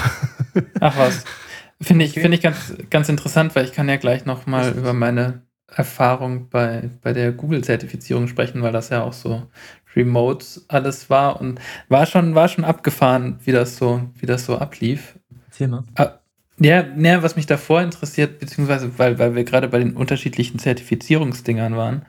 Ach 0.81 0.97
was. 0.97 1.25
Finde 1.83 2.05
ich, 2.05 2.13
find 2.13 2.35
ich 2.35 2.43
ganz, 2.43 2.75
ganz 2.91 3.09
interessant, 3.09 3.57
weil 3.57 3.65
ich 3.65 3.73
kann 3.73 3.89
ja 3.89 3.97
gleich 3.97 4.27
nochmal 4.27 4.73
über 4.73 4.93
meine 4.93 5.41
Erfahrung 5.75 6.49
bei, 6.49 6.91
bei 7.03 7.13
der 7.13 7.33
Google-Zertifizierung 7.33 8.29
sprechen, 8.29 8.63
weil 8.63 8.73
das 8.73 8.89
ja 8.89 9.03
auch 9.03 9.13
so 9.13 9.47
remote 9.95 10.45
alles 10.69 11.11
war 11.11 11.41
und 11.41 11.61
war 11.89 12.07
schon, 12.07 12.35
war 12.35 12.49
schon 12.49 12.65
abgefahren, 12.65 13.39
wie 13.45 13.53
das 13.53 13.77
so, 13.77 14.03
wie 14.19 14.27
das 14.27 14.47
so 14.47 14.59
ablief. 14.59 15.19
Thema. 15.57 15.85
Ah, 15.97 16.21
ja, 16.59 16.87
ja, 16.97 17.23
was 17.23 17.37
mich 17.37 17.47
davor 17.47 17.81
interessiert, 17.83 18.39
beziehungsweise 18.39 18.99
weil, 18.99 19.19
weil 19.19 19.35
wir 19.35 19.45
gerade 19.45 19.69
bei 19.69 19.79
den 19.79 19.97
unterschiedlichen 19.97 20.59
Zertifizierungsdingern 20.59 21.77
waren. 21.77 22.07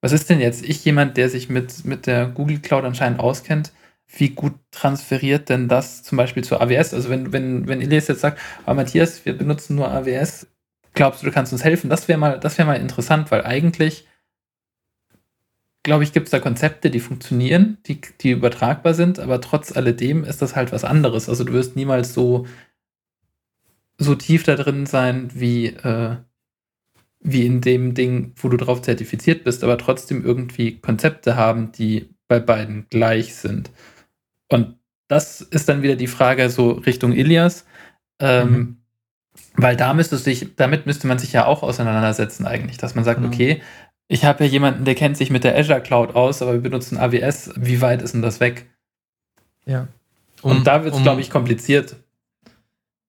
Was 0.00 0.12
ist 0.12 0.30
denn 0.30 0.40
jetzt 0.40 0.64
ich 0.64 0.84
jemand, 0.84 1.16
der 1.16 1.28
sich 1.28 1.48
mit, 1.48 1.84
mit 1.84 2.06
der 2.06 2.26
Google 2.28 2.60
Cloud 2.60 2.84
anscheinend 2.84 3.18
auskennt? 3.18 3.72
Wie 4.06 4.30
gut 4.30 4.54
transferiert 4.70 5.48
denn 5.48 5.68
das 5.68 6.02
zum 6.02 6.16
Beispiel 6.16 6.44
zu 6.44 6.60
AWS? 6.60 6.94
Also 6.94 7.10
wenn, 7.10 7.32
wenn, 7.32 7.66
wenn 7.66 7.80
Elias 7.80 8.08
jetzt 8.08 8.20
sagt, 8.20 8.40
oh, 8.66 8.74
Matthias, 8.74 9.24
wir 9.26 9.36
benutzen 9.36 9.74
nur 9.74 9.90
AWS, 9.90 10.46
glaubst 10.98 11.22
du, 11.22 11.26
du 11.26 11.32
kannst 11.32 11.52
uns 11.52 11.64
helfen? 11.64 11.88
Das 11.88 12.08
wäre 12.08 12.18
mal, 12.18 12.42
wäre 12.42 12.66
mal 12.66 12.74
interessant, 12.74 13.30
weil 13.30 13.44
eigentlich, 13.44 14.06
glaube 15.82 16.04
ich, 16.04 16.12
gibt 16.12 16.26
es 16.26 16.30
da 16.30 16.40
Konzepte, 16.40 16.90
die 16.90 17.00
funktionieren, 17.00 17.78
die, 17.86 18.00
die 18.20 18.32
übertragbar 18.32 18.94
sind, 18.94 19.18
aber 19.18 19.40
trotz 19.40 19.74
alledem 19.74 20.24
ist 20.24 20.42
das 20.42 20.56
halt 20.56 20.72
was 20.72 20.84
anderes. 20.84 21.28
Also 21.28 21.44
du 21.44 21.52
wirst 21.52 21.76
niemals 21.76 22.12
so 22.12 22.46
so 23.98 24.14
tief 24.14 24.44
da 24.44 24.54
drin 24.54 24.86
sein 24.86 25.30
wie, 25.34 25.66
äh, 25.66 26.16
wie 27.20 27.44
in 27.44 27.60
dem 27.60 27.94
Ding, 27.94 28.32
wo 28.36 28.48
du 28.48 28.56
drauf 28.56 28.80
zertifiziert 28.80 29.44
bist, 29.44 29.64
aber 29.64 29.76
trotzdem 29.76 30.24
irgendwie 30.24 30.80
Konzepte 30.80 31.36
haben, 31.36 31.72
die 31.72 32.08
bei 32.28 32.38
beiden 32.38 32.86
gleich 32.90 33.34
sind. 33.34 33.70
Und 34.48 34.78
das 35.08 35.40
ist 35.40 35.68
dann 35.68 35.82
wieder 35.82 35.96
die 35.96 36.06
Frage 36.06 36.48
so 36.48 36.72
Richtung 36.72 37.12
Ilias, 37.12 37.66
ähm, 38.20 38.50
mhm. 38.50 38.77
Weil 39.58 39.76
da 39.76 39.92
müsste 39.92 40.16
sich, 40.16 40.54
damit 40.56 40.86
müsste 40.86 41.08
man 41.08 41.18
sich 41.18 41.32
ja 41.32 41.44
auch 41.44 41.62
auseinandersetzen 41.62 42.46
eigentlich, 42.46 42.78
dass 42.78 42.94
man 42.94 43.04
sagt, 43.04 43.20
mhm. 43.20 43.26
okay, 43.26 43.62
ich 44.06 44.24
habe 44.24 44.44
ja 44.44 44.50
jemanden, 44.50 44.84
der 44.84 44.94
kennt 44.94 45.16
sich 45.16 45.30
mit 45.30 45.44
der 45.44 45.58
Azure 45.58 45.82
Cloud 45.82 46.14
aus, 46.14 46.40
aber 46.40 46.54
wir 46.54 46.60
benutzen 46.60 46.96
AWS, 46.96 47.50
wie 47.56 47.80
weit 47.80 48.00
ist 48.00 48.14
denn 48.14 48.22
das 48.22 48.40
weg? 48.40 48.70
Ja. 49.66 49.88
Um, 50.42 50.52
Und 50.52 50.66
da 50.66 50.84
wird 50.84 50.94
es, 50.94 50.98
um, 50.98 51.02
glaube 51.02 51.20
ich, 51.20 51.28
kompliziert. 51.28 51.96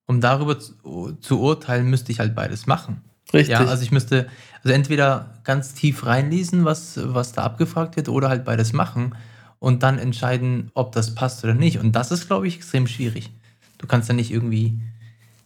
Um 0.08 0.22
darüber 0.22 0.60
zu, 0.60 1.14
zu 1.22 1.40
urteilen, 1.40 1.88
müsste 1.88 2.12
ich 2.12 2.20
halt 2.20 2.36
beides 2.36 2.66
machen. 2.66 3.04
Richtig. 3.32 3.50
Ja, 3.50 3.66
also 3.66 3.84
ich 3.84 3.92
müsste 3.92 4.28
also 4.64 4.74
entweder 4.74 5.40
ganz 5.44 5.76
tief 5.76 6.08
reinlesen, 6.08 6.66
was, 6.66 7.00
was 7.02 7.32
da 7.32 7.44
abgefragt 7.44 7.96
wird, 7.96 8.10
oder 8.10 8.28
halt 8.28 8.44
beides 8.44 8.74
machen 8.74 9.16
und 9.60 9.84
dann 9.84 10.00
entscheiden, 10.00 10.72
ob 10.74 10.94
das 10.94 11.14
passt 11.14 11.44
oder 11.44 11.54
nicht. 11.54 11.78
Und 11.78 11.92
das 11.96 12.12
ist, 12.12 12.26
glaube 12.26 12.48
ich, 12.48 12.56
extrem 12.56 12.88
schwierig. 12.88 13.30
Du 13.78 13.86
kannst 13.86 14.10
ja 14.10 14.16
nicht 14.16 14.32
irgendwie 14.32 14.80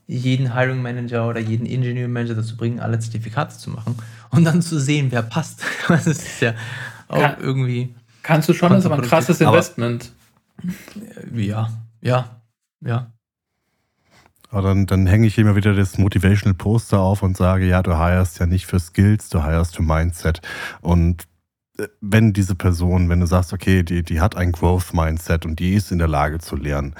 jeden 0.08 0.54
Hiring 0.54 0.82
Manager 0.82 1.28
oder 1.28 1.40
jeden 1.40 1.66
Engineering 1.66 2.12
Manager 2.12 2.36
dazu 2.36 2.58
bringen, 2.58 2.80
alle 2.80 3.00
Zertifikate 3.00 3.58
zu 3.58 3.70
machen 3.70 3.96
und 4.32 4.44
dann 4.44 4.62
zu 4.62 4.80
sehen, 4.80 5.08
wer 5.12 5.22
passt. 5.22 5.64
Das 5.88 6.08
ist 6.08 6.42
ja 6.42 6.54
auch 7.08 7.20
Kann, 7.20 7.36
irgendwie. 7.40 7.96
Kannst 8.22 8.50
du 8.50 8.54
schon, 8.54 8.70
das 8.70 8.80
ist 8.80 8.86
aber 8.86 8.96
ein 8.96 9.02
krasses 9.02 9.42
Investment. 9.42 10.12
Ja, 11.34 11.70
ja, 12.02 12.42
ja. 12.82 13.12
Aber 14.50 14.62
dann, 14.70 14.86
dann 14.86 15.08
hänge 15.08 15.26
ich 15.26 15.38
immer 15.40 15.56
wieder 15.56 15.74
das 15.74 15.98
Motivational 15.98 16.54
Poster 16.54 17.00
auf 17.00 17.24
und 17.24 17.36
sage, 17.36 17.66
ja, 17.66 17.82
du 17.82 17.98
hirest 17.98 18.40
ja 18.40 18.46
nicht 18.46 18.68
für 18.68 18.80
Skills, 18.80 19.30
du 19.30 19.44
hirest 19.44 19.76
für 19.76 19.82
Mindset. 19.82 20.42
Und 20.82 21.24
äh, 21.80 21.88
wenn 22.02 22.34
diese 22.34 22.54
Person, 22.54 23.10
wenn 23.10 23.20
du 23.20 23.26
sagst, 23.26 23.52
okay, 23.52 23.82
die, 23.82 24.04
die 24.04 24.22
hat 24.22 24.36
ein 24.36 24.52
Growth 24.52 24.94
Mindset 24.94 25.46
und 25.46 25.58
die 25.58 25.74
ist 25.74 25.92
in 25.92 25.98
der 25.98 26.08
Lage 26.08 26.38
zu 26.38 26.56
lernen, 26.56 26.94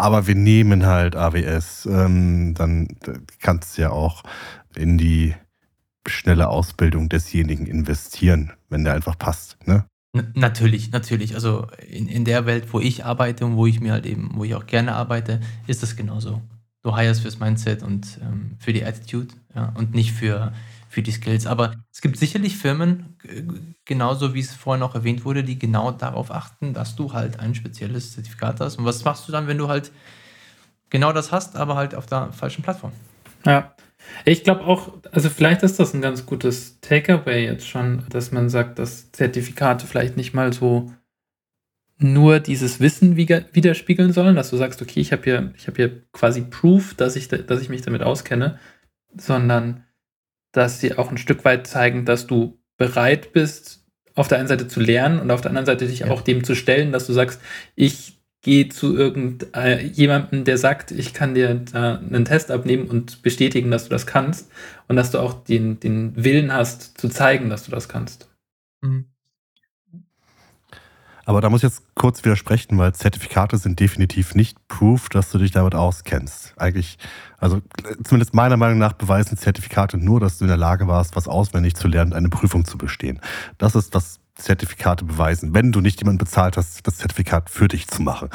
aber 0.00 0.26
wir 0.26 0.34
nehmen 0.34 0.86
halt 0.86 1.16
AWS, 1.16 1.86
ähm, 1.86 2.54
dann 2.54 2.88
kannst 3.40 3.76
du 3.76 3.82
ja 3.82 3.90
auch 3.90 4.22
in 4.74 4.98
die 4.98 5.34
schnelle 6.06 6.48
Ausbildung 6.48 7.08
desjenigen 7.08 7.66
investieren, 7.66 8.52
wenn 8.68 8.84
der 8.84 8.94
einfach 8.94 9.18
passt. 9.18 9.58
Ne? 9.66 9.84
Natürlich, 10.34 10.90
natürlich. 10.92 11.34
Also 11.34 11.66
in, 11.88 12.08
in 12.08 12.24
der 12.24 12.46
Welt, 12.46 12.72
wo 12.72 12.80
ich 12.80 13.04
arbeite 13.04 13.44
und 13.44 13.56
wo 13.56 13.66
ich 13.66 13.80
mir 13.80 13.92
halt 13.92 14.06
eben, 14.06 14.30
wo 14.34 14.44
ich 14.44 14.54
auch 14.54 14.66
gerne 14.66 14.94
arbeite, 14.94 15.40
ist 15.66 15.82
das 15.82 15.96
genauso 15.96 16.40
du 16.82 16.96
hires 16.96 17.20
fürs 17.20 17.38
Mindset 17.38 17.82
und 17.82 18.18
ähm, 18.22 18.56
für 18.58 18.72
die 18.72 18.84
Attitude 18.84 19.34
ja, 19.54 19.72
und 19.76 19.94
nicht 19.94 20.12
für, 20.12 20.52
für 20.90 21.02
die 21.02 21.12
Skills. 21.12 21.46
Aber 21.46 21.76
es 21.92 22.00
gibt 22.00 22.16
sicherlich 22.16 22.56
Firmen, 22.56 23.16
genauso 23.84 24.34
wie 24.34 24.40
es 24.40 24.52
vorhin 24.52 24.80
noch 24.80 24.96
erwähnt 24.96 25.24
wurde, 25.24 25.44
die 25.44 25.56
genau 25.56 25.92
darauf 25.92 26.32
achten, 26.32 26.74
dass 26.74 26.96
du 26.96 27.12
halt 27.12 27.38
ein 27.38 27.54
spezielles 27.54 28.12
Zertifikat 28.12 28.58
hast. 28.58 28.76
Und 28.76 28.84
was 28.84 29.04
machst 29.04 29.28
du 29.28 29.32
dann, 29.32 29.46
wenn 29.46 29.56
du 29.56 29.68
halt 29.68 29.92
genau 30.90 31.12
das 31.12 31.30
hast, 31.30 31.54
aber 31.54 31.76
halt 31.76 31.94
auf 31.94 32.06
der 32.06 32.32
falschen 32.32 32.62
Plattform? 32.62 32.90
Ja, 33.46 33.72
ich 34.24 34.42
glaube 34.42 34.64
auch, 34.64 34.92
also 35.12 35.30
vielleicht 35.30 35.62
ist 35.62 35.78
das 35.78 35.94
ein 35.94 36.00
ganz 36.00 36.26
gutes 36.26 36.80
Takeaway 36.80 37.44
jetzt 37.44 37.68
schon, 37.68 38.02
dass 38.10 38.32
man 38.32 38.48
sagt, 38.48 38.80
dass 38.80 39.12
Zertifikate 39.12 39.86
vielleicht 39.86 40.16
nicht 40.16 40.34
mal 40.34 40.52
so 40.52 40.92
nur 41.98 42.40
dieses 42.40 42.80
Wissen 42.80 43.16
widerspiegeln 43.16 44.12
sollen, 44.12 44.34
dass 44.34 44.50
du 44.50 44.56
sagst, 44.56 44.82
okay, 44.82 44.98
ich 44.98 45.12
habe 45.12 45.22
hier, 45.22 45.52
ich 45.56 45.68
hier 45.76 46.02
quasi 46.10 46.40
Proof, 46.40 46.94
dass 46.94 47.14
ich, 47.14 47.28
dass 47.28 47.62
ich 47.62 47.68
mich 47.68 47.82
damit 47.82 48.02
auskenne, 48.02 48.58
sondern 49.16 49.84
dass 50.52 50.80
sie 50.80 50.96
auch 50.96 51.10
ein 51.10 51.18
Stück 51.18 51.44
weit 51.44 51.66
zeigen, 51.66 52.04
dass 52.04 52.26
du 52.26 52.58
bereit 52.76 53.32
bist, 53.32 53.84
auf 54.14 54.28
der 54.28 54.38
einen 54.38 54.48
Seite 54.48 54.68
zu 54.68 54.80
lernen 54.80 55.20
und 55.20 55.30
auf 55.30 55.40
der 55.40 55.50
anderen 55.50 55.66
Seite 55.66 55.86
dich 55.86 56.00
ja. 56.00 56.10
auch 56.10 56.22
dem 56.22 56.44
zu 56.44 56.54
stellen, 56.54 56.92
dass 56.92 57.06
du 57.06 57.12
sagst, 57.12 57.40
ich 57.74 58.20
gehe 58.42 58.68
zu 58.68 58.96
irgendjemandem, 58.96 60.44
der 60.44 60.56
sagt, 60.56 60.92
ich 60.92 61.12
kann 61.12 61.34
dir 61.34 61.54
da 61.54 61.98
einen 61.98 62.24
Test 62.24 62.50
abnehmen 62.50 62.88
und 62.88 63.22
bestätigen, 63.22 63.70
dass 63.70 63.84
du 63.84 63.90
das 63.90 64.06
kannst 64.06 64.50
und 64.88 64.96
dass 64.96 65.10
du 65.10 65.18
auch 65.18 65.44
den, 65.44 65.78
den 65.78 66.12
Willen 66.16 66.52
hast, 66.52 66.98
zu 66.98 67.08
zeigen, 67.08 67.50
dass 67.50 67.64
du 67.64 67.70
das 67.70 67.88
kannst. 67.88 68.30
Mhm. 68.80 69.06
Aber 71.30 71.40
da 71.40 71.48
muss 71.48 71.60
ich 71.60 71.70
jetzt 71.70 71.84
kurz 71.94 72.24
widersprechen, 72.24 72.76
weil 72.76 72.92
Zertifikate 72.92 73.56
sind 73.56 73.78
definitiv 73.78 74.34
nicht 74.34 74.58
Proof, 74.66 75.08
dass 75.10 75.30
du 75.30 75.38
dich 75.38 75.52
damit 75.52 75.76
auskennst. 75.76 76.54
Eigentlich, 76.56 76.98
also 77.38 77.62
zumindest 78.02 78.34
meiner 78.34 78.56
Meinung 78.56 78.78
nach 78.78 78.94
beweisen 78.94 79.38
Zertifikate 79.38 79.96
nur, 79.96 80.18
dass 80.18 80.38
du 80.38 80.44
in 80.46 80.48
der 80.48 80.56
Lage 80.56 80.88
warst, 80.88 81.14
was 81.14 81.28
auswendig 81.28 81.76
zu 81.76 81.86
lernen, 81.86 82.14
eine 82.14 82.30
Prüfung 82.30 82.64
zu 82.64 82.76
bestehen. 82.76 83.20
Das 83.58 83.76
ist, 83.76 83.94
was 83.94 84.18
Zertifikate 84.34 85.04
beweisen, 85.04 85.54
wenn 85.54 85.70
du 85.70 85.80
nicht 85.80 86.00
jemanden 86.00 86.18
bezahlt 86.18 86.56
hast, 86.56 86.84
das 86.84 86.96
Zertifikat 86.96 87.48
für 87.48 87.68
dich 87.68 87.86
zu 87.86 88.02
machen. 88.02 88.28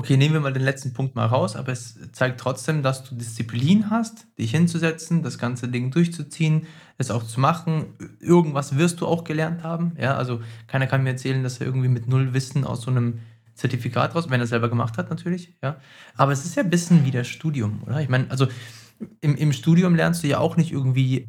Okay, 0.00 0.16
nehmen 0.16 0.32
wir 0.32 0.40
mal 0.40 0.54
den 0.54 0.62
letzten 0.62 0.94
Punkt 0.94 1.14
mal 1.14 1.26
raus, 1.26 1.56
aber 1.56 1.72
es 1.72 1.98
zeigt 2.12 2.40
trotzdem, 2.40 2.82
dass 2.82 3.04
du 3.04 3.14
Disziplin 3.14 3.90
hast, 3.90 4.26
dich 4.38 4.50
hinzusetzen, 4.50 5.22
das 5.22 5.36
ganze 5.36 5.68
Ding 5.68 5.90
durchzuziehen, 5.90 6.66
es 6.96 7.10
auch 7.10 7.22
zu 7.22 7.38
machen. 7.38 7.84
Irgendwas 8.18 8.78
wirst 8.78 9.02
du 9.02 9.06
auch 9.06 9.24
gelernt 9.24 9.62
haben. 9.62 9.92
Ja, 10.00 10.16
also 10.16 10.40
keiner 10.68 10.86
kann 10.86 11.02
mir 11.02 11.10
erzählen, 11.10 11.42
dass 11.42 11.60
er 11.60 11.66
irgendwie 11.66 11.88
mit 11.88 12.08
null 12.08 12.32
Wissen 12.32 12.64
aus 12.64 12.80
so 12.80 12.90
einem 12.90 13.18
Zertifikat 13.52 14.14
raus, 14.14 14.30
wenn 14.30 14.40
er 14.40 14.46
selber 14.46 14.70
gemacht 14.70 14.96
hat, 14.96 15.10
natürlich. 15.10 15.58
Ja, 15.62 15.76
aber 16.16 16.32
es 16.32 16.46
ist 16.46 16.54
ja 16.54 16.62
ein 16.62 16.70
bisschen 16.70 17.04
wie 17.04 17.10
das 17.10 17.28
Studium, 17.28 17.82
oder? 17.84 18.00
Ich 18.00 18.08
meine, 18.08 18.30
also 18.30 18.46
im, 19.20 19.36
im 19.36 19.52
Studium 19.52 19.94
lernst 19.94 20.22
du 20.22 20.28
ja 20.28 20.38
auch 20.38 20.56
nicht 20.56 20.72
irgendwie 20.72 21.28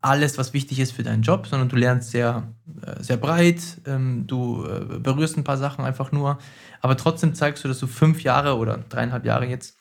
alles, 0.00 0.38
was 0.38 0.54
wichtig 0.54 0.80
ist 0.80 0.92
für 0.92 1.02
deinen 1.02 1.22
Job, 1.22 1.46
sondern 1.46 1.68
du 1.68 1.76
lernst 1.76 2.10
sehr, 2.10 2.54
äh, 2.82 3.02
sehr 3.02 3.18
breit, 3.18 3.60
ähm, 3.84 4.26
du 4.26 4.64
äh, 4.64 4.98
berührst 4.98 5.36
ein 5.36 5.44
paar 5.44 5.58
Sachen 5.58 5.84
einfach 5.84 6.12
nur, 6.12 6.38
aber 6.80 6.96
trotzdem 6.96 7.34
zeigst 7.34 7.62
du, 7.62 7.68
dass 7.68 7.78
du 7.78 7.86
fünf 7.86 8.22
Jahre 8.22 8.56
oder 8.56 8.78
dreieinhalb 8.78 9.24
Jahre 9.26 9.46
jetzt 9.46 9.76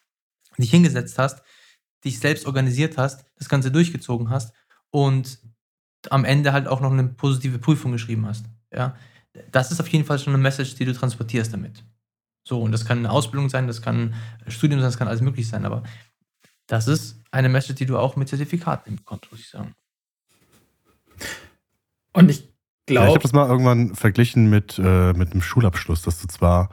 dich 0.58 0.70
hingesetzt 0.70 1.18
hast, 1.18 1.42
dich 2.04 2.20
selbst 2.20 2.46
organisiert 2.46 2.98
hast, 2.98 3.25
das 3.38 3.48
Ganze 3.48 3.72
durchgezogen 3.72 4.30
hast 4.30 4.54
und 4.92 5.40
am 6.10 6.25
Ende 6.25 6.52
halt 6.52 6.68
auch 6.68 6.82
noch 6.82 6.92
eine 6.92 7.06
positive 7.06 7.58
Prüfung 7.58 7.92
geschrieben 7.94 8.25
hast. 8.25 8.46
Ja? 8.74 8.96
Das 9.52 9.72
ist 9.72 9.80
auf 9.80 9.88
jeden 9.88 10.06
Fall 10.06 10.20
schon 10.20 10.34
eine 10.34 10.44
Message, 10.44 10.75
die 10.75 10.86
du 10.86 10.94
transportierst 10.94 11.54
damit. 11.54 11.84
So, 12.48 12.62
und 12.62 12.72
das 12.72 12.86
kann 12.86 13.00
eine 13.00 13.12
Ausbildung 13.12 13.50
sein, 13.50 13.66
das 13.66 13.82
kann 13.82 14.14
Studium 14.48 14.80
sein, 14.82 14.88
das 14.88 14.98
kann 14.98 15.08
alles 15.08 15.22
möglich 15.22 15.48
sein, 15.48 15.66
aber 15.66 15.84
das 16.68 16.88
ist 16.88 17.22
eine 17.32 17.50
Message, 17.50 17.75
die 17.75 17.86
du 17.86 17.98
auch 17.98 18.16
mit 18.16 18.30
Zertifikaten 18.30 18.98
bekommst, 18.98 19.32
muss 19.32 19.40
ich 19.40 19.50
sagen. 19.50 19.74
Und 22.14 22.30
ich 22.30 22.50
glaube. 22.86 23.06
Ja, 23.06 23.08
ich 23.08 23.16
habe 23.16 23.24
das 23.24 23.34
mal 23.34 23.48
irgendwann 23.48 23.96
verglichen 23.96 24.50
mit, 24.50 24.80
äh, 24.80 25.14
mit 25.14 25.32
einem 25.32 25.42
Schulabschluss, 25.42 26.02
dass 26.02 26.22
du 26.22 26.28
zwar 26.28 26.70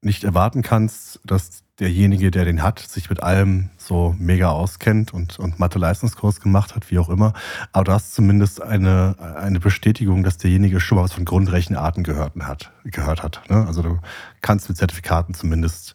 nicht 0.00 0.24
erwarten 0.24 0.62
kannst, 0.62 1.20
dass 1.24 1.62
derjenige, 1.78 2.30
der 2.30 2.44
den 2.44 2.62
hat, 2.62 2.80
sich 2.80 3.08
mit 3.08 3.22
allem 3.22 3.70
so 3.76 4.14
mega 4.18 4.50
auskennt 4.50 5.14
und, 5.14 5.38
und 5.38 5.58
Mathe-Leistungskurs 5.58 6.40
gemacht 6.40 6.74
hat, 6.74 6.90
wie 6.90 6.98
auch 6.98 7.08
immer. 7.08 7.32
Aber 7.72 7.84
du 7.84 7.92
hast 7.92 8.14
zumindest 8.14 8.60
eine, 8.60 9.16
eine 9.36 9.60
Bestätigung, 9.60 10.22
dass 10.22 10.38
derjenige 10.38 10.80
schon 10.80 10.96
mal 10.96 11.04
was 11.04 11.12
von 11.12 11.24
Grundrechenarten 11.24 12.02
gehört 12.02 12.34
hat. 12.36 12.72
Gehört 12.84 13.22
hat 13.22 13.42
ne? 13.48 13.66
Also 13.66 13.82
du 13.82 13.98
kannst 14.42 14.68
mit 14.68 14.76
Zertifikaten 14.76 15.34
zumindest 15.34 15.94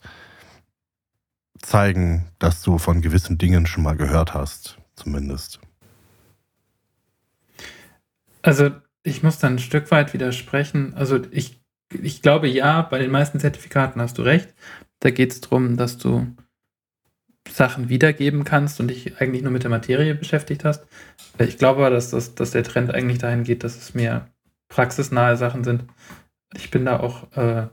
zeigen, 1.61 2.27
dass 2.39 2.61
du 2.61 2.77
von 2.77 3.01
gewissen 3.01 3.37
Dingen 3.37 3.65
schon 3.65 3.83
mal 3.83 3.95
gehört 3.95 4.33
hast, 4.33 4.77
zumindest. 4.95 5.59
Also 8.47 8.71
ich 9.03 9.23
muss 9.23 9.39
dann 9.39 9.55
ein 9.55 9.59
Stück 9.59 9.91
weit 9.91 10.13
widersprechen. 10.13 10.93
Also 10.95 11.19
ich, 11.31 11.61
ich 12.01 12.21
glaube 12.21 12.47
ja, 12.47 12.81
bei 12.81 12.97
den 12.97 13.11
meisten 13.11 13.41
Zertifikaten 13.41 14.01
hast 14.01 14.17
du 14.17 14.21
recht. 14.21 14.55
Da 15.01 15.09
geht 15.09 15.33
es 15.33 15.41
darum, 15.41 15.75
dass 15.75 15.97
du 15.97 16.27
Sachen 17.49 17.89
wiedergeben 17.89 18.45
kannst 18.45 18.79
und 18.79 18.87
dich 18.87 19.19
eigentlich 19.19 19.43
nur 19.43 19.51
mit 19.51 19.63
der 19.63 19.69
Materie 19.69 20.15
beschäftigt 20.15 20.63
hast. 20.63 20.87
Ich 21.39 21.57
glaube 21.57 21.81
aber, 21.81 21.89
dass, 21.89 22.11
das, 22.11 22.35
dass 22.35 22.51
der 22.51 22.63
Trend 22.63 22.93
eigentlich 22.93 23.17
dahin 23.17 23.43
geht, 23.43 23.65
dass 23.65 23.75
es 23.75 23.93
mehr 23.93 24.29
praxisnahe 24.69 25.35
Sachen 25.35 25.65
sind. 25.65 25.83
Ich 26.55 26.71
bin 26.71 26.85
da 26.85 27.01
auch 27.01 27.29
äh, 27.33 27.67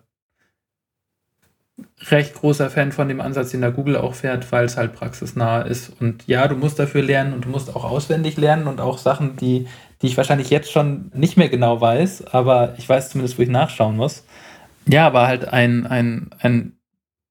recht 2.11 2.35
großer 2.35 2.71
Fan 2.71 2.93
von 2.93 3.09
dem 3.09 3.21
Ansatz, 3.21 3.50
den 3.50 3.61
da 3.61 3.71
Google 3.71 3.97
auch 3.97 4.14
fährt, 4.14 4.50
weil 4.52 4.64
es 4.64 4.76
halt 4.76 4.93
praxisnah 4.93 5.62
ist. 5.62 5.93
Und 6.00 6.26
ja, 6.26 6.47
du 6.49 6.57
musst 6.57 6.78
dafür 6.78 7.02
lernen 7.02 7.33
und 7.33 7.45
du 7.45 7.49
musst 7.49 7.75
auch 7.75 7.85
auswendig 7.85 8.37
lernen 8.37 8.66
und 8.66 8.81
auch 8.81 8.99
Sachen, 8.99 9.37
die, 9.37 9.66
die 10.02 10.06
ich 10.06 10.16
wahrscheinlich 10.16 10.50
jetzt 10.50 10.70
schon 10.70 11.10
nicht 11.14 11.36
mehr 11.36 11.48
genau 11.48 11.80
weiß, 11.80 12.26
aber 12.26 12.74
ich 12.78 12.88
weiß 12.88 13.10
zumindest, 13.10 13.38
wo 13.38 13.42
ich 13.42 13.48
nachschauen 13.48 13.96
muss. 13.96 14.24
Ja, 14.86 15.06
aber 15.06 15.26
halt 15.26 15.46
ein, 15.46 15.86
ein, 15.86 16.30
ein, 16.40 16.78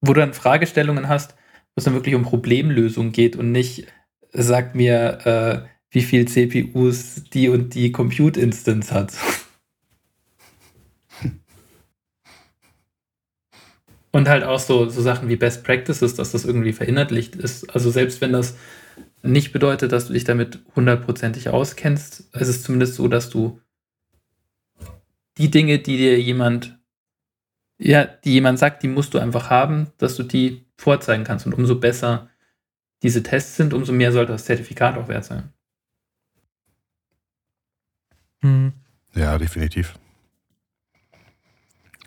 wo 0.02 0.14
du 0.14 0.22
dann 0.22 0.34
Fragestellungen 0.34 1.08
hast, 1.08 1.36
wo 1.76 1.78
es 1.78 1.84
dann 1.84 1.94
wirklich 1.94 2.16
um 2.16 2.24
Problemlösung 2.24 3.12
geht 3.12 3.36
und 3.36 3.52
nicht, 3.52 3.88
sag 4.32 4.76
mir, 4.76 5.26
äh, 5.26 5.68
wie 5.92 6.02
viel 6.02 6.28
CPUs 6.28 7.26
die 7.32 7.50
und 7.50 7.76
die 7.76 7.92
Compute 7.92 8.40
Instance 8.40 8.92
hat. 8.92 9.14
Und 14.12 14.30
halt 14.30 14.44
auch 14.44 14.60
so, 14.60 14.90
so 14.90 15.02
Sachen 15.02 15.28
wie 15.28 15.36
Best 15.36 15.64
Practices, 15.64 16.14
dass 16.14 16.32
das 16.32 16.46
irgendwie 16.46 16.74
verinnerlicht 16.74 17.36
ist. 17.36 17.68
Also 17.74 17.90
selbst 17.90 18.22
wenn 18.22 18.32
das 18.32 18.56
nicht 19.24 19.54
bedeutet, 19.54 19.92
dass 19.92 20.08
du 20.08 20.14
dich 20.14 20.26
damit 20.26 20.60
hundertprozentig 20.76 21.50
auskennst, 21.50 22.34
ist 22.34 22.48
es 22.48 22.64
zumindest 22.64 22.96
so, 22.96 23.08
dass 23.08 23.30
du 23.30 23.60
die 25.38 25.50
Dinge, 25.50 25.80
die 25.80 25.98
dir 25.98 26.22
jemand, 26.22 26.78
ja, 27.78 28.06
die 28.06 28.34
jemand 28.34 28.60
sagt, 28.60 28.84
die 28.84 28.88
musst 28.88 29.14
du 29.14 29.20
einfach 29.20 29.50
haben, 29.50 29.88
dass 29.98 30.16
du 30.16 30.24
die 30.24 30.66
vorzeigen 30.78 31.24
kannst. 31.24 31.46
Und 31.46 31.54
umso 31.54 31.80
besser 31.80 32.30
diese 33.02 33.24
Tests 33.24 33.56
sind, 33.56 33.74
umso 33.74 33.94
mehr 33.94 34.12
sollte 34.12 34.34
das 34.34 34.46
Zertifikat 34.46 34.98
auch 34.98 35.08
wert 35.08 35.26
sein. 35.26 35.50
Hm. 38.42 38.74
Ja, 39.16 39.38
definitiv. 39.38 39.98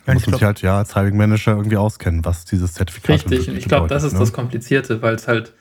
Man 0.06 0.14
muss 0.14 0.25
sich 0.25 0.42
halt 0.42 0.62
ja 0.62 0.78
als 0.78 0.94
Hiring 0.94 1.16
Manager 1.16 1.56
irgendwie 1.56 1.76
auskennen, 1.76 2.25
was 2.25 2.44
dieses 2.44 2.75
Zertifikat 2.75 3.16
ist. 3.16 3.30
Richtig, 3.30 3.49
und 3.49 3.56
ich 3.56 3.66
glaube, 3.66 3.88
das 3.88 4.04
ist 4.04 4.12
ne? 4.12 4.20
das 4.20 4.32
Komplizierte, 4.32 5.02
weil 5.02 5.16
es 5.16 5.26
halt, 5.26 5.52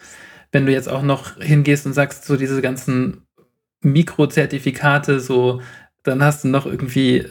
wenn 0.55 0.65
du 0.65 0.71
jetzt 0.71 0.88
auch 0.88 1.01
noch 1.01 1.35
hingehst 1.41 1.85
und 1.85 1.91
sagst, 1.91 2.24
so 2.24 2.38
diese 2.38 2.62
ganzen 2.62 3.27
Mikrozertifikate, 3.81 5.19
so, 5.19 5.59
dann 6.03 6.24
hast 6.24 6.45
du 6.45 6.47
noch 6.47 6.65
irgendwie 6.65 7.25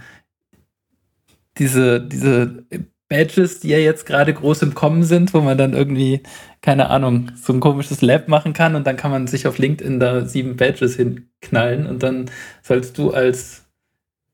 diese, 1.56 2.02
diese 2.02 2.66
Badges, 3.08 3.60
die 3.60 3.68
ja 3.68 3.78
jetzt 3.78 4.04
gerade 4.04 4.34
groß 4.34 4.60
im 4.60 4.74
Kommen 4.74 5.04
sind, 5.04 5.32
wo 5.32 5.40
man 5.40 5.56
dann 5.56 5.72
irgendwie, 5.72 6.22
keine 6.60 6.90
Ahnung, 6.90 7.30
so 7.34 7.54
ein 7.54 7.60
komisches 7.60 8.02
Lab 8.02 8.28
machen 8.28 8.52
kann 8.52 8.74
und 8.74 8.86
dann 8.86 8.98
kann 8.98 9.10
man 9.10 9.26
sich 9.26 9.46
auf 9.46 9.56
LinkedIn 9.56 10.00
da 10.00 10.26
sieben 10.26 10.56
Badges 10.56 10.96
hinknallen 10.96 11.86
und 11.86 12.02
dann 12.02 12.30
sollst 12.60 12.98
du 12.98 13.10
als 13.12 13.64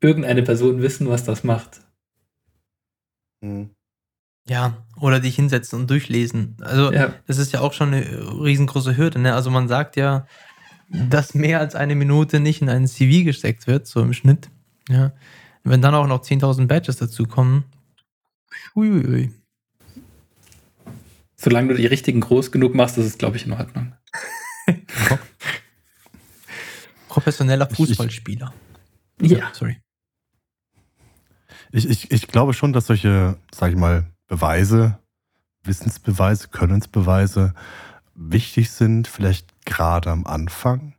irgendeine 0.01 0.43
Person 0.43 0.83
wissen, 0.83 1.09
was 1.09 1.23
das 1.23 1.45
macht. 1.45 1.81
Mhm. 3.41 3.71
Ja, 4.51 4.79
oder 4.99 5.21
dich 5.21 5.37
hinsetzen 5.37 5.79
und 5.79 5.89
durchlesen. 5.89 6.57
Also, 6.61 6.93
ja. 6.93 7.15
das 7.29 7.39
ist 7.39 7.53
ja 7.53 7.61
auch 7.61 7.73
schon 7.73 7.95
eine 7.95 8.03
riesengroße 8.43 8.97
Hürde. 8.97 9.21
Ne? 9.21 9.33
Also, 9.33 9.49
man 9.49 9.69
sagt 9.69 9.95
ja, 9.95 10.27
dass 10.89 11.35
mehr 11.35 11.61
als 11.61 11.77
eine 11.77 11.95
Minute 11.95 12.41
nicht 12.41 12.61
in 12.61 12.69
ein 12.69 12.89
CV 12.89 13.25
gesteckt 13.25 13.69
wird, 13.69 13.87
so 13.87 14.03
im 14.03 14.13
Schnitt. 14.13 14.51
Ja. 14.89 15.13
Wenn 15.63 15.81
dann 15.83 15.95
auch 15.95 16.09
noch 16.09 16.23
10.000 16.23 16.67
Badges 16.67 16.97
dazukommen, 16.97 17.63
uiuiui. 18.75 19.33
Solange 21.37 21.69
du 21.69 21.75
die 21.77 21.87
richtigen 21.87 22.21
groß 22.21 22.51
genug 22.51 22.75
machst, 22.75 22.99
ist 22.99 23.07
es, 23.07 23.19
glaube 23.19 23.37
ich, 23.37 23.47
in 23.47 23.53
Ordnung. 23.53 23.93
Professioneller 27.09 27.71
Fußballspieler. 27.71 28.53
Ja. 29.21 29.53
Sorry. 29.53 29.77
Ich, 31.71 31.89
ich, 31.89 32.11
ich 32.11 32.27
glaube 32.27 32.53
schon, 32.53 32.73
dass 32.73 32.87
solche, 32.87 33.37
sag 33.55 33.71
ich 33.71 33.77
mal, 33.77 34.11
Beweise, 34.31 34.97
Wissensbeweise, 35.65 36.49
Könnensbeweise 36.49 37.53
wichtig 38.15 38.71
sind, 38.71 39.09
vielleicht 39.09 39.67
gerade 39.67 40.09
am 40.09 40.25
Anfang, 40.25 40.95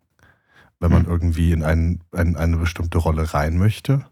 wenn 0.82 0.92
man 0.92 1.04
mhm. 1.04 1.10
irgendwie 1.10 1.54
in, 1.54 1.64
ein, 1.64 2.04
in 2.12 2.36
eine 2.36 2.58
bestimmte 2.58 2.98
Rolle 2.98 3.34
rein 3.34 3.58
möchte. 3.58 4.06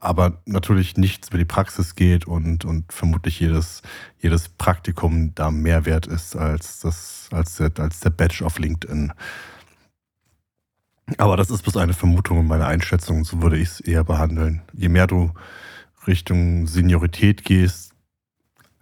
Aber 0.00 0.42
natürlich 0.44 0.96
nichts 0.96 1.28
über 1.28 1.38
die 1.38 1.44
Praxis 1.44 1.94
geht 1.94 2.26
und, 2.26 2.64
und 2.64 2.92
vermutlich 2.92 3.38
jedes, 3.38 3.82
jedes 4.18 4.48
Praktikum 4.48 5.32
da 5.36 5.52
mehr 5.52 5.86
wert 5.86 6.08
ist 6.08 6.34
als, 6.34 6.80
das, 6.80 7.28
als, 7.30 7.56
der, 7.56 7.70
als 7.78 8.00
der 8.00 8.10
Badge 8.10 8.44
auf 8.44 8.58
LinkedIn. 8.58 9.12
Aber 11.16 11.36
das 11.36 11.50
ist 11.50 11.62
bloß 11.62 11.76
eine 11.76 11.94
Vermutung 11.94 12.40
und 12.40 12.48
meine 12.48 12.66
Einschätzung, 12.66 13.24
so 13.24 13.40
würde 13.40 13.56
ich 13.56 13.68
es 13.68 13.80
eher 13.80 14.02
behandeln. 14.02 14.62
Je 14.72 14.88
mehr 14.88 15.06
du 15.06 15.30
Richtung 16.08 16.66
Seniorität 16.66 17.44
gehst, 17.44 17.85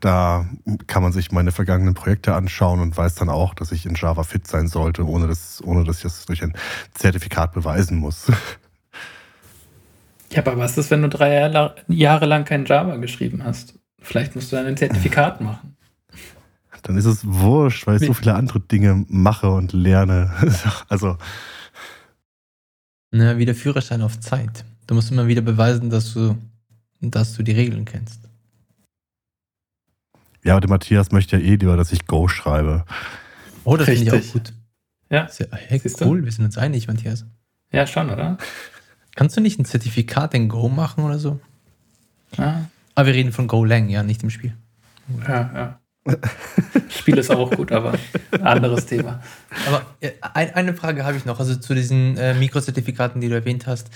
da 0.04 0.46
kann 0.86 1.02
man 1.02 1.12
sich 1.12 1.32
meine 1.32 1.50
vergangenen 1.50 1.94
Projekte 1.94 2.34
anschauen 2.34 2.80
und 2.80 2.94
weiß 2.94 3.14
dann 3.14 3.30
auch, 3.30 3.54
dass 3.54 3.72
ich 3.72 3.86
in 3.86 3.94
Java 3.94 4.22
fit 4.22 4.46
sein 4.46 4.68
sollte, 4.68 5.06
ohne 5.06 5.26
dass, 5.26 5.62
ohne 5.64 5.84
dass 5.84 5.96
ich 5.96 6.02
das 6.02 6.26
durch 6.26 6.42
ein 6.42 6.52
Zertifikat 6.92 7.52
beweisen 7.54 7.98
muss. 7.98 8.26
Ja, 10.30 10.40
aber 10.40 10.58
was 10.58 10.76
ist, 10.76 10.90
wenn 10.90 11.00
du 11.00 11.08
drei 11.08 11.50
Jahre 11.88 12.26
lang 12.26 12.44
kein 12.44 12.66
Java 12.66 12.96
geschrieben 12.96 13.44
hast? 13.44 13.78
Vielleicht 14.00 14.34
musst 14.34 14.52
du 14.52 14.56
dann 14.56 14.66
ein 14.66 14.76
Zertifikat 14.76 15.40
machen. 15.40 15.74
Dann 16.82 16.98
ist 16.98 17.06
es 17.06 17.26
wurscht, 17.26 17.86
weil 17.86 17.96
ich 17.96 18.06
so 18.06 18.12
viele 18.12 18.34
andere 18.34 18.60
Dinge 18.60 19.06
mache 19.08 19.48
und 19.48 19.72
lerne. 19.72 20.30
Also. 20.88 21.16
Na, 23.10 23.38
wie 23.38 23.46
der 23.46 23.54
Führerschein 23.54 24.02
auf 24.02 24.20
Zeit. 24.20 24.66
Du 24.86 24.94
musst 24.94 25.10
immer 25.10 25.28
wieder 25.28 25.40
beweisen, 25.40 25.88
dass 25.88 26.12
du, 26.12 26.36
dass 27.00 27.34
du 27.34 27.42
die 27.42 27.52
Regeln 27.52 27.86
kennst. 27.86 28.23
Ja, 30.44 30.52
aber 30.52 30.60
der 30.60 30.70
Matthias 30.70 31.10
möchte 31.10 31.36
ja 31.36 31.42
eh 31.42 31.56
lieber, 31.56 31.76
dass 31.76 31.90
ich 31.90 32.06
Go 32.06 32.28
schreibe. 32.28 32.84
Oh, 33.64 33.76
das 33.76 33.88
finde 33.88 34.02
ich 34.02 34.12
auch 34.12 34.32
gut. 34.32 34.52
Ja. 35.10 35.28
ja 35.38 35.46
hey, 35.50 35.80
cool, 36.02 36.24
wir 36.24 36.30
sind 36.30 36.44
uns 36.44 36.58
einig, 36.58 36.86
Matthias. 36.86 37.24
Ja, 37.72 37.86
schon, 37.86 38.10
oder? 38.10 38.36
Kannst 39.16 39.36
du 39.36 39.40
nicht 39.40 39.58
ein 39.58 39.64
Zertifikat 39.64 40.34
in 40.34 40.48
Go 40.48 40.68
machen 40.68 41.02
oder 41.02 41.18
so? 41.18 41.40
Ja. 42.36 42.66
Aber 42.94 43.06
wir 43.06 43.14
reden 43.14 43.32
von 43.32 43.48
Golang, 43.48 43.88
ja, 43.88 44.02
nicht 44.02 44.22
im 44.22 44.30
Spiel. 44.30 44.54
Ja, 45.26 45.50
ja. 45.54 45.80
Spiel 46.90 47.16
ist 47.16 47.30
auch 47.30 47.50
gut, 47.50 47.72
aber 47.72 47.94
anderes 48.42 48.84
Thema. 48.86 49.22
Aber 49.66 49.86
äh, 50.00 50.10
eine 50.20 50.74
Frage 50.74 51.04
habe 51.04 51.16
ich 51.16 51.24
noch, 51.24 51.40
also 51.40 51.56
zu 51.56 51.74
diesen 51.74 52.18
äh, 52.18 52.34
Mikrozertifikaten, 52.34 53.20
die 53.20 53.28
du 53.28 53.34
erwähnt 53.34 53.66
hast. 53.66 53.90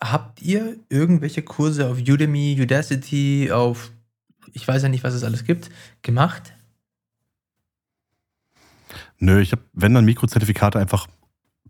Habt 0.00 0.40
ihr 0.40 0.76
irgendwelche 0.88 1.42
Kurse 1.42 1.88
auf 1.88 1.98
Udemy, 1.98 2.58
Udacity, 2.58 3.50
auf, 3.52 3.92
ich 4.52 4.66
weiß 4.66 4.82
ja 4.82 4.88
nicht, 4.88 5.04
was 5.04 5.14
es 5.14 5.24
alles 5.24 5.44
gibt, 5.44 5.70
gemacht? 6.02 6.54
Nö, 9.18 9.40
ich 9.40 9.52
habe, 9.52 9.62
wenn 9.72 9.94
dann 9.94 10.04
Mikrozertifikate 10.04 10.78
einfach 10.78 11.06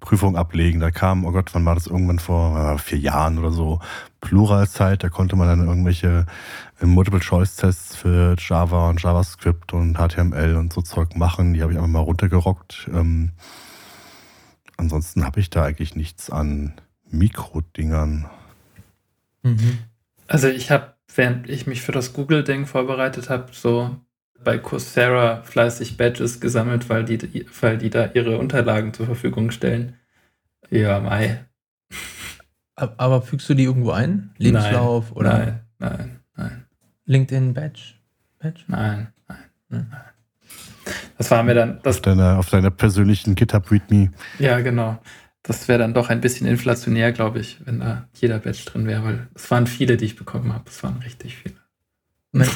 Prüfung 0.00 0.36
ablegen. 0.36 0.80
Da 0.80 0.90
kam, 0.90 1.24
oh 1.24 1.30
Gott, 1.30 1.54
wann 1.54 1.64
war 1.64 1.74
das 1.74 1.86
irgendwann 1.86 2.18
vor 2.18 2.58
äh, 2.58 2.78
vier 2.78 2.98
Jahren 2.98 3.38
oder 3.38 3.52
so, 3.52 3.80
Pluralzeit, 4.20 5.04
da 5.04 5.08
konnte 5.08 5.36
man 5.36 5.46
dann 5.46 5.66
irgendwelche 5.66 6.26
äh, 6.80 6.86
Multiple-Choice-Tests 6.86 7.96
für 7.96 8.34
Java 8.38 8.88
und 8.88 9.02
JavaScript 9.02 9.72
und 9.72 9.98
HTML 9.98 10.56
und 10.56 10.72
so 10.72 10.80
Zeug 10.80 11.16
machen. 11.16 11.54
Die 11.54 11.62
habe 11.62 11.72
ich 11.72 11.78
einfach 11.78 11.90
mal 11.90 12.00
runtergerockt. 12.00 12.88
Ähm, 12.92 13.32
ansonsten 14.76 15.24
habe 15.24 15.40
ich 15.40 15.50
da 15.50 15.64
eigentlich 15.64 15.94
nichts 15.94 16.30
an 16.30 16.74
Mikrodingern. 17.10 18.26
Mhm. 19.42 19.78
Also 20.26 20.48
ich 20.48 20.70
habe, 20.70 20.94
während 21.14 21.48
ich 21.48 21.66
mich 21.66 21.82
für 21.82 21.92
das 21.92 22.12
Google-Ding 22.12 22.66
vorbereitet 22.66 23.30
habe, 23.30 23.48
so 23.52 23.96
bei 24.42 24.58
Coursera 24.58 25.42
fleißig 25.42 25.96
Badges 25.96 26.40
gesammelt, 26.40 26.88
weil 26.88 27.04
die, 27.04 27.46
weil 27.60 27.78
die 27.78 27.90
da 27.90 28.10
ihre 28.14 28.38
Unterlagen 28.38 28.94
zur 28.94 29.06
Verfügung 29.06 29.50
stellen. 29.50 29.96
Ja, 30.70 31.00
Mai. 31.00 31.44
Aber 32.76 33.22
fügst 33.22 33.48
du 33.48 33.54
die 33.54 33.64
irgendwo 33.64 33.90
ein? 33.90 34.30
Lebenslauf 34.38 35.06
nein, 35.10 35.16
oder? 35.16 35.38
Nein, 35.38 35.60
nein, 35.78 36.20
nein. 36.36 36.64
LinkedIn 37.04 37.52
Badge? 37.52 37.94
Badge? 38.38 38.62
Nein, 38.68 39.08
nein, 39.28 39.44
nein. 39.68 39.90
Das 41.18 41.30
war 41.30 41.42
mir 41.42 41.54
dann. 41.54 41.80
Das 41.82 41.96
auf, 41.96 42.02
deiner, 42.02 42.38
auf 42.38 42.48
deiner 42.48 42.70
persönlichen 42.70 43.34
GitHub 43.34 43.70
README. 43.70 44.10
Ja, 44.38 44.60
genau. 44.60 44.98
Das 45.42 45.68
wäre 45.68 45.78
dann 45.78 45.94
doch 45.94 46.10
ein 46.10 46.20
bisschen 46.20 46.46
inflationär, 46.46 47.12
glaube 47.12 47.40
ich, 47.40 47.58
wenn 47.64 47.80
da 47.80 48.08
jeder 48.14 48.38
Badge 48.38 48.64
drin 48.66 48.86
wäre, 48.86 49.04
weil 49.04 49.28
es 49.34 49.50
waren 49.50 49.66
viele, 49.66 49.96
die 49.96 50.04
ich 50.04 50.16
bekommen 50.16 50.52
habe. 50.52 50.64
Es 50.68 50.82
waren 50.82 50.98
richtig 50.98 51.36
viele. 51.36 51.56
Mein, 52.32 52.48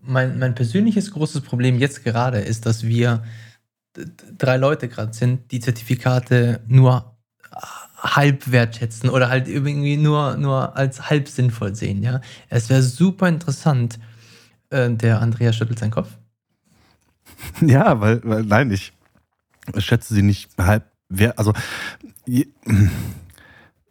mein, 0.00 0.38
mein 0.38 0.54
persönliches 0.54 1.12
großes 1.12 1.42
Problem 1.42 1.78
jetzt 1.78 2.04
gerade 2.04 2.38
ist, 2.38 2.66
dass 2.66 2.84
wir 2.84 3.22
drei 4.36 4.56
Leute 4.56 4.88
gerade 4.88 5.12
sind, 5.12 5.50
die 5.52 5.60
Zertifikate 5.60 6.60
nur 6.66 7.16
halb 7.96 8.50
wertschätzen 8.50 9.10
oder 9.10 9.28
halt 9.28 9.48
irgendwie 9.48 9.96
nur, 9.96 10.36
nur 10.36 10.76
als 10.76 11.10
halb 11.10 11.28
sinnvoll 11.28 11.74
sehen. 11.74 12.02
Ja? 12.02 12.20
Es 12.48 12.68
wäre 12.68 12.82
super 12.82 13.28
interessant, 13.28 13.98
äh, 14.70 14.90
der 14.90 15.20
Andreas 15.20 15.56
schüttelt 15.56 15.78
seinen 15.78 15.90
Kopf. 15.90 16.10
Ja, 17.60 18.00
weil, 18.00 18.20
weil 18.24 18.42
nein, 18.42 18.70
ich 18.70 18.92
schätze 19.78 20.14
sie 20.14 20.22
nicht 20.22 20.50
halb 20.58 20.90
wert. 21.08 21.38
Also 21.38 21.52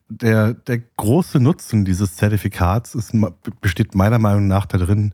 der, 0.10 0.54
der 0.54 0.80
große 0.80 1.39
Nutzen 1.39 1.86
dieses 1.86 2.15
Zertifikats 2.15 2.95
ist, 2.95 3.13
besteht 3.62 3.95
meiner 3.95 4.19
Meinung 4.19 4.47
nach 4.47 4.65
darin, 4.65 5.13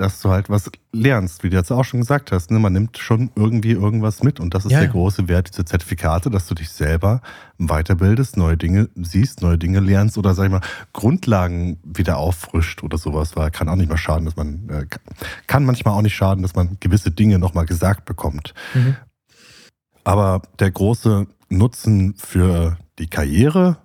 dass 0.00 0.22
du 0.22 0.30
halt 0.30 0.48
was 0.48 0.70
lernst, 0.92 1.44
wie 1.44 1.50
du 1.50 1.58
jetzt 1.58 1.70
auch 1.70 1.84
schon 1.84 2.00
gesagt 2.00 2.32
hast. 2.32 2.50
Ne? 2.50 2.58
Man 2.58 2.72
nimmt 2.72 2.96
schon 2.96 3.30
irgendwie 3.36 3.72
irgendwas 3.72 4.22
mit 4.22 4.40
und 4.40 4.54
das 4.54 4.64
ist 4.64 4.72
ja. 4.72 4.80
der 4.80 4.88
große 4.88 5.28
Wert 5.28 5.52
dieser 5.52 5.66
Zertifikate, 5.66 6.30
dass 6.30 6.46
du 6.46 6.54
dich 6.54 6.70
selber 6.70 7.20
weiterbildest, 7.58 8.38
neue 8.38 8.56
Dinge 8.56 8.88
siehst, 8.94 9.42
neue 9.42 9.58
Dinge 9.58 9.80
lernst 9.80 10.16
oder 10.16 10.32
sag 10.32 10.46
ich 10.46 10.52
mal, 10.52 10.62
Grundlagen 10.94 11.78
wieder 11.84 12.16
auffrischt 12.16 12.82
oder 12.82 12.96
sowas, 12.96 13.36
weil 13.36 13.50
kann 13.50 13.68
auch 13.68 13.76
nicht 13.76 13.90
mal 13.90 13.98
schaden, 13.98 14.24
dass 14.24 14.36
man, 14.36 14.70
äh, 14.70 14.86
kann 15.46 15.66
manchmal 15.66 15.92
auch 15.92 16.02
nicht 16.02 16.16
schaden, 16.16 16.40
dass 16.40 16.54
man 16.54 16.78
gewisse 16.80 17.10
Dinge 17.10 17.38
nochmal 17.38 17.66
gesagt 17.66 18.06
bekommt. 18.06 18.54
Mhm. 18.72 18.96
Aber 20.04 20.42
der 20.58 20.70
große 20.70 21.26
Nutzen 21.48 22.14
für 22.16 22.78
die 22.98 23.08
Karriere 23.08 23.78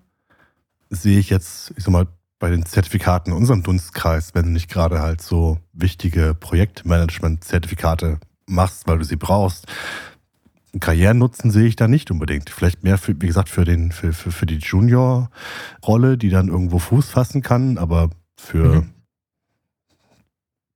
sehe 0.90 1.20
ich 1.20 1.30
jetzt, 1.30 1.74
ich 1.78 1.84
sag 1.84 1.92
mal, 1.92 2.08
bei 2.40 2.50
den 2.50 2.66
Zertifikaten 2.66 3.32
in 3.32 3.38
unserem 3.38 3.64
Dunstkreis, 3.64 4.36
wenn 4.36 4.46
du 4.46 4.52
nicht 4.52 4.70
gerade 4.70 5.02
halt 5.02 5.22
so 5.22 5.58
wichtige 5.74 6.34
Projektmanagement-Zertifikate 6.34 8.20
machst, 8.46 8.88
weil 8.88 9.00
du 9.00 9.06
sie 9.06 9.16
brauchst. 9.16 9.68
Karrierennutzen 10.80 11.52
sehe 11.52 11.68
ich 11.68 11.78
da 11.78 11.88
nicht 11.88 12.12
unbedingt. 12.12 12.50
Vielleicht 12.50 12.84
mehr, 12.84 12.98
für, 12.98 13.20
wie 13.22 13.28
gesagt, 13.28 13.50
für, 13.50 13.64
den, 13.64 13.92
für, 13.92 14.12
für, 14.12 14.32
für 14.32 14.46
die 14.46 14.58
Junior-Rolle, 14.58 16.18
die 16.18 16.30
dann 16.30 16.50
irgendwo 16.50 16.80
Fuß 16.80 17.10
fassen 17.10 17.42
kann, 17.42 17.78
aber 17.78 18.10
für. 18.36 18.82
Mhm. 18.82 18.90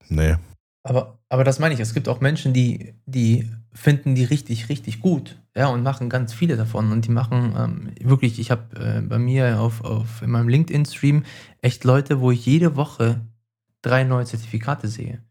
Nee. 0.08 0.36
Aber, 0.84 1.20
aber 1.28 1.44
das 1.44 1.60
meine 1.60 1.74
ich. 1.74 1.82
Es 1.82 1.94
gibt 1.94 2.08
auch 2.08 2.22
Menschen, 2.22 2.54
die, 2.54 2.96
die 3.06 3.52
finden 3.80 4.14
die 4.14 4.26
richtig, 4.26 4.68
richtig 4.68 5.00
gut. 5.00 5.38
Ja, 5.56 5.68
und 5.68 5.84
machen 5.84 6.10
ganz 6.10 6.34
viele 6.34 6.58
davon. 6.58 6.92
Und 6.92 7.06
die 7.06 7.12
machen 7.12 7.56
ähm, 7.58 7.92
wirklich, 8.02 8.38
ich 8.38 8.52
habe 8.52 8.76
äh, 8.76 9.02
bei 9.02 9.18
mir 9.18 9.62
auf, 9.62 9.84
auf 9.86 10.22
in 10.22 10.32
meinem 10.32 10.50
LinkedIn-Stream 10.50 11.24
echt 11.62 11.86
Leute, 11.86 12.20
wo 12.20 12.30
ich 12.32 12.46
jede 12.46 12.76
Woche 12.76 13.22
drei 13.82 14.04
neue 14.04 14.26
Zertifikate 14.26 14.90
sehe. 14.90 15.24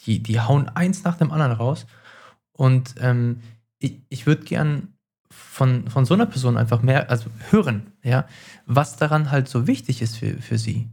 Die, 0.00 0.22
die 0.22 0.40
hauen 0.40 0.68
eins 0.68 1.02
nach 1.02 1.16
dem 1.16 1.32
anderen 1.32 1.52
raus. 1.52 1.86
Und 2.52 2.94
ähm, 3.00 3.40
ich, 3.80 4.00
ich 4.08 4.26
würde 4.26 4.44
gern 4.44 4.94
von, 5.28 5.90
von 5.90 6.04
so 6.04 6.14
einer 6.14 6.26
Person 6.26 6.56
einfach 6.56 6.82
mehr, 6.82 7.10
also 7.10 7.28
hören, 7.50 7.92
ja, 8.04 8.26
was 8.66 8.96
daran 8.96 9.32
halt 9.32 9.48
so 9.48 9.66
wichtig 9.66 10.00
ist 10.00 10.16
für, 10.16 10.40
für 10.40 10.58
sie. 10.58 10.88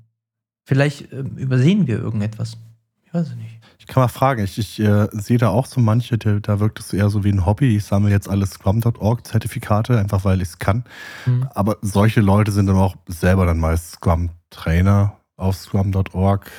Vielleicht 0.66 1.12
äh, 1.12 1.20
übersehen 1.20 1.86
wir 1.86 2.00
irgendetwas. 2.00 2.58
Ich 3.06 3.14
weiß 3.14 3.28
es 3.28 3.36
nicht. 3.36 3.63
Ich 3.84 3.88
kann 3.88 4.02
mal 4.02 4.08
fragen, 4.08 4.42
ich, 4.46 4.58
ich 4.58 4.80
äh, 4.80 5.10
sehe 5.12 5.38
da 5.38 5.50
auch 5.50 5.66
so 5.66 5.82
manche, 5.82 6.18
die, 6.18 6.42
da 6.42 6.62
wirkt 6.62 6.80
es 6.80 6.94
eher 6.94 7.10
so 7.10 7.26
wie 7.26 7.32
ein 7.32 7.46
Hobby. 7.46 7.76
Ich 7.76 7.84
sammle 7.84 8.12
jetzt 8.12 8.30
alle 8.30 8.46
Scrum.org-Zertifikate, 8.46 10.00
einfach 10.00 10.24
weil 10.24 10.42
ich 10.42 10.48
es 10.48 10.60
kann. 10.60 10.86
Mhm. 11.26 11.50
Aber 11.54 11.76
solche 11.82 12.22
Leute 12.22 12.54
sind 12.54 12.68
dann 12.68 12.78
auch 12.78 12.96
selber 13.08 13.46
dann 13.46 13.60
meist 13.60 13.92
Scrum-Trainer 13.92 15.18
auf 15.36 15.58
Scrum.org. 15.58 16.50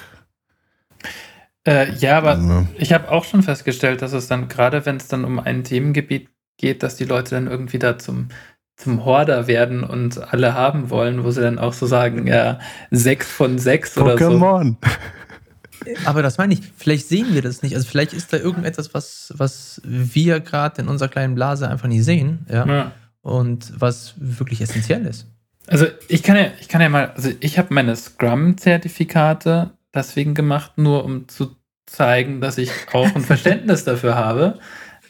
Äh, 1.66 1.94
ja, 1.94 2.18
aber 2.18 2.32
also, 2.32 2.66
ich 2.76 2.92
habe 2.92 3.10
auch 3.10 3.24
schon 3.24 3.42
festgestellt, 3.42 4.02
dass 4.02 4.12
es 4.12 4.28
dann, 4.28 4.48
gerade 4.48 4.84
wenn 4.84 4.96
es 4.96 5.08
dann 5.08 5.24
um 5.24 5.38
ein 5.38 5.64
Themengebiet 5.64 6.28
geht, 6.58 6.82
dass 6.82 6.96
die 6.96 7.06
Leute 7.06 7.36
dann 7.36 7.46
irgendwie 7.46 7.78
da 7.78 7.96
zum, 7.96 8.28
zum 8.76 9.06
Horder 9.06 9.46
werden 9.46 9.82
und 9.82 10.30
alle 10.30 10.52
haben 10.52 10.90
wollen, 10.90 11.24
wo 11.24 11.30
sie 11.30 11.40
dann 11.40 11.58
auch 11.58 11.72
so 11.72 11.86
sagen, 11.86 12.26
ja, 12.26 12.58
sechs 12.90 13.32
von 13.32 13.58
sechs 13.58 13.96
oder 13.96 14.18
so. 14.18 14.26
Pokémon. 14.26 14.76
Aber 16.04 16.22
das 16.22 16.38
meine 16.38 16.54
ich, 16.54 16.60
vielleicht 16.76 17.08
sehen 17.08 17.34
wir 17.34 17.42
das 17.42 17.62
nicht. 17.62 17.74
Also 17.74 17.88
vielleicht 17.88 18.12
ist 18.12 18.32
da 18.32 18.36
irgendetwas, 18.36 18.94
was, 18.94 19.32
was 19.36 19.80
wir 19.84 20.40
gerade 20.40 20.82
in 20.82 20.88
unserer 20.88 21.08
kleinen 21.08 21.34
Blase 21.34 21.68
einfach 21.68 21.88
nicht 21.88 22.04
sehen, 22.04 22.46
ja. 22.48 22.66
ja. 22.66 22.92
Und 23.22 23.72
was 23.80 24.14
wirklich 24.18 24.60
essentiell 24.60 25.06
ist. 25.06 25.26
Also 25.66 25.86
ich 26.08 26.22
kann 26.22 26.36
ja, 26.36 26.48
ich 26.60 26.68
kann 26.68 26.82
ja 26.82 26.88
mal, 26.88 27.12
also 27.14 27.30
ich 27.40 27.58
habe 27.58 27.72
meine 27.72 27.96
Scrum-Zertifikate 27.96 29.70
deswegen 29.94 30.34
gemacht, 30.34 30.72
nur 30.76 31.04
um 31.04 31.28
zu 31.28 31.56
zeigen, 31.86 32.40
dass 32.40 32.58
ich 32.58 32.70
auch 32.92 33.14
ein 33.14 33.22
Verständnis 33.22 33.84
dafür 33.84 34.14
habe. 34.14 34.58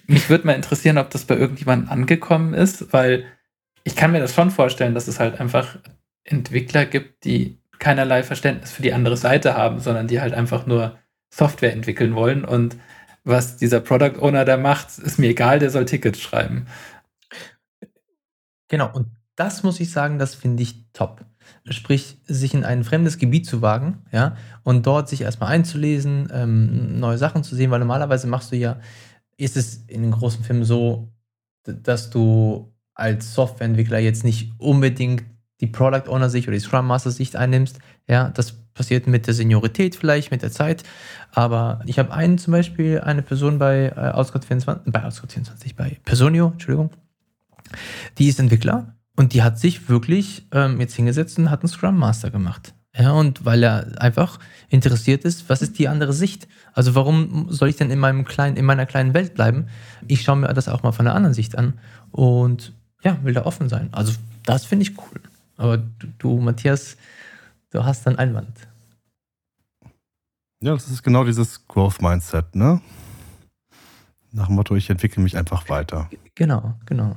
Mich 0.06 0.28
würde 0.30 0.46
mal 0.46 0.52
interessieren, 0.52 0.98
ob 0.98 1.10
das 1.10 1.24
bei 1.24 1.36
irgendjemandem 1.36 1.88
angekommen 1.88 2.54
ist, 2.54 2.92
weil 2.92 3.24
ich 3.84 3.96
kann 3.96 4.12
mir 4.12 4.20
das 4.20 4.34
schon 4.34 4.50
vorstellen, 4.50 4.94
dass 4.94 5.08
es 5.08 5.18
halt 5.18 5.40
einfach 5.40 5.78
Entwickler 6.24 6.86
gibt, 6.86 7.24
die 7.24 7.58
keinerlei 7.84 8.22
Verständnis 8.22 8.72
für 8.72 8.80
die 8.80 8.94
andere 8.94 9.18
Seite 9.18 9.54
haben, 9.54 9.78
sondern 9.78 10.06
die 10.06 10.18
halt 10.18 10.32
einfach 10.32 10.64
nur 10.64 10.98
Software 11.28 11.74
entwickeln 11.74 12.14
wollen. 12.14 12.42
Und 12.42 12.78
was 13.24 13.58
dieser 13.58 13.80
Product 13.80 14.20
Owner 14.20 14.46
da 14.46 14.56
macht, 14.56 14.98
ist 14.98 15.18
mir 15.18 15.28
egal, 15.28 15.58
der 15.58 15.68
soll 15.68 15.84
Tickets 15.84 16.18
schreiben. 16.18 16.66
Genau, 18.68 18.90
und 18.90 19.08
das 19.36 19.62
muss 19.64 19.80
ich 19.80 19.90
sagen, 19.90 20.18
das 20.18 20.34
finde 20.34 20.62
ich 20.62 20.90
top. 20.94 21.26
Sprich, 21.68 22.16
sich 22.24 22.54
in 22.54 22.64
ein 22.64 22.84
fremdes 22.84 23.18
Gebiet 23.18 23.44
zu 23.44 23.60
wagen, 23.60 24.06
ja, 24.12 24.34
und 24.62 24.86
dort 24.86 25.10
sich 25.10 25.20
erstmal 25.20 25.50
einzulesen, 25.50 26.30
ähm, 26.32 26.98
neue 26.98 27.18
Sachen 27.18 27.44
zu 27.44 27.54
sehen, 27.54 27.70
weil 27.70 27.80
normalerweise 27.80 28.26
machst 28.26 28.50
du 28.50 28.56
ja, 28.56 28.80
ist 29.36 29.58
es 29.58 29.84
in 29.88 30.00
den 30.00 30.12
großen 30.12 30.42
Filmen 30.42 30.64
so, 30.64 31.12
dass 31.64 32.08
du 32.08 32.72
als 32.94 33.34
Softwareentwickler 33.34 33.98
jetzt 33.98 34.24
nicht 34.24 34.52
unbedingt 34.58 35.24
die 35.64 35.70
Product 35.70 36.08
Owner 36.08 36.28
Sicht 36.28 36.46
oder 36.46 36.56
die 36.56 36.62
Scrum 36.62 36.86
Master 36.86 37.10
Sicht 37.10 37.36
einnimmst. 37.36 37.78
Ja, 38.06 38.28
das 38.28 38.52
passiert 38.74 39.06
mit 39.06 39.26
der 39.26 39.34
Seniorität 39.34 39.96
vielleicht, 39.96 40.30
mit 40.30 40.42
der 40.42 40.50
Zeit. 40.50 40.82
Aber 41.32 41.80
ich 41.86 41.98
habe 41.98 42.12
einen 42.12 42.38
zum 42.38 42.52
Beispiel, 42.52 43.00
eine 43.00 43.22
Person 43.22 43.58
bei 43.58 43.92
äh, 43.96 44.10
Outscott 44.10 44.44
24, 44.44 44.92
bei 44.92 45.04
Outscott 45.04 45.32
24, 45.32 45.76
bei 45.76 45.98
Personio, 46.04 46.50
Entschuldigung, 46.52 46.90
die 48.18 48.28
ist 48.28 48.38
Entwickler 48.38 48.94
und 49.16 49.32
die 49.32 49.42
hat 49.42 49.58
sich 49.58 49.88
wirklich 49.88 50.46
ähm, 50.52 50.80
jetzt 50.80 50.94
hingesetzt 50.94 51.38
und 51.38 51.50
hat 51.50 51.60
einen 51.60 51.68
Scrum 51.68 51.96
Master 51.96 52.30
gemacht. 52.30 52.74
Ja, 52.96 53.12
und 53.12 53.44
weil 53.44 53.62
er 53.64 54.00
einfach 54.00 54.38
interessiert 54.68 55.24
ist, 55.24 55.48
was 55.48 55.62
ist 55.62 55.78
die 55.78 55.88
andere 55.88 56.12
Sicht? 56.12 56.46
Also 56.74 56.94
warum 56.94 57.50
soll 57.50 57.68
ich 57.68 57.76
denn 57.76 57.90
in 57.90 57.98
meinem 57.98 58.24
kleinen, 58.24 58.56
in 58.56 58.64
meiner 58.64 58.86
kleinen 58.86 59.14
Welt 59.14 59.34
bleiben? 59.34 59.66
Ich 60.06 60.22
schaue 60.22 60.36
mir 60.36 60.52
das 60.52 60.68
auch 60.68 60.84
mal 60.84 60.92
von 60.92 61.06
der 61.06 61.14
anderen 61.14 61.34
Sicht 61.34 61.58
an 61.58 61.74
und 62.12 62.72
ja, 63.02 63.18
will 63.24 63.34
da 63.34 63.46
offen 63.46 63.68
sein. 63.68 63.88
Also 63.90 64.12
das 64.44 64.64
finde 64.64 64.84
ich 64.84 64.96
cool. 64.98 65.20
Aber 65.56 65.78
du, 65.78 66.06
du, 66.18 66.40
Matthias, 66.40 66.96
du 67.70 67.84
hast 67.84 68.06
dann 68.06 68.16
Einwand. 68.16 68.68
Ja, 70.60 70.72
das 70.72 70.88
ist 70.88 71.02
genau 71.02 71.24
dieses 71.24 71.66
Growth 71.68 72.00
Mindset, 72.00 72.54
ne? 72.54 72.80
Nach 74.32 74.46
dem 74.46 74.56
Motto, 74.56 74.74
ich 74.74 74.90
entwickle 74.90 75.22
mich 75.22 75.36
einfach 75.36 75.68
weiter. 75.68 76.08
Genau, 76.34 76.74
genau. 76.86 77.14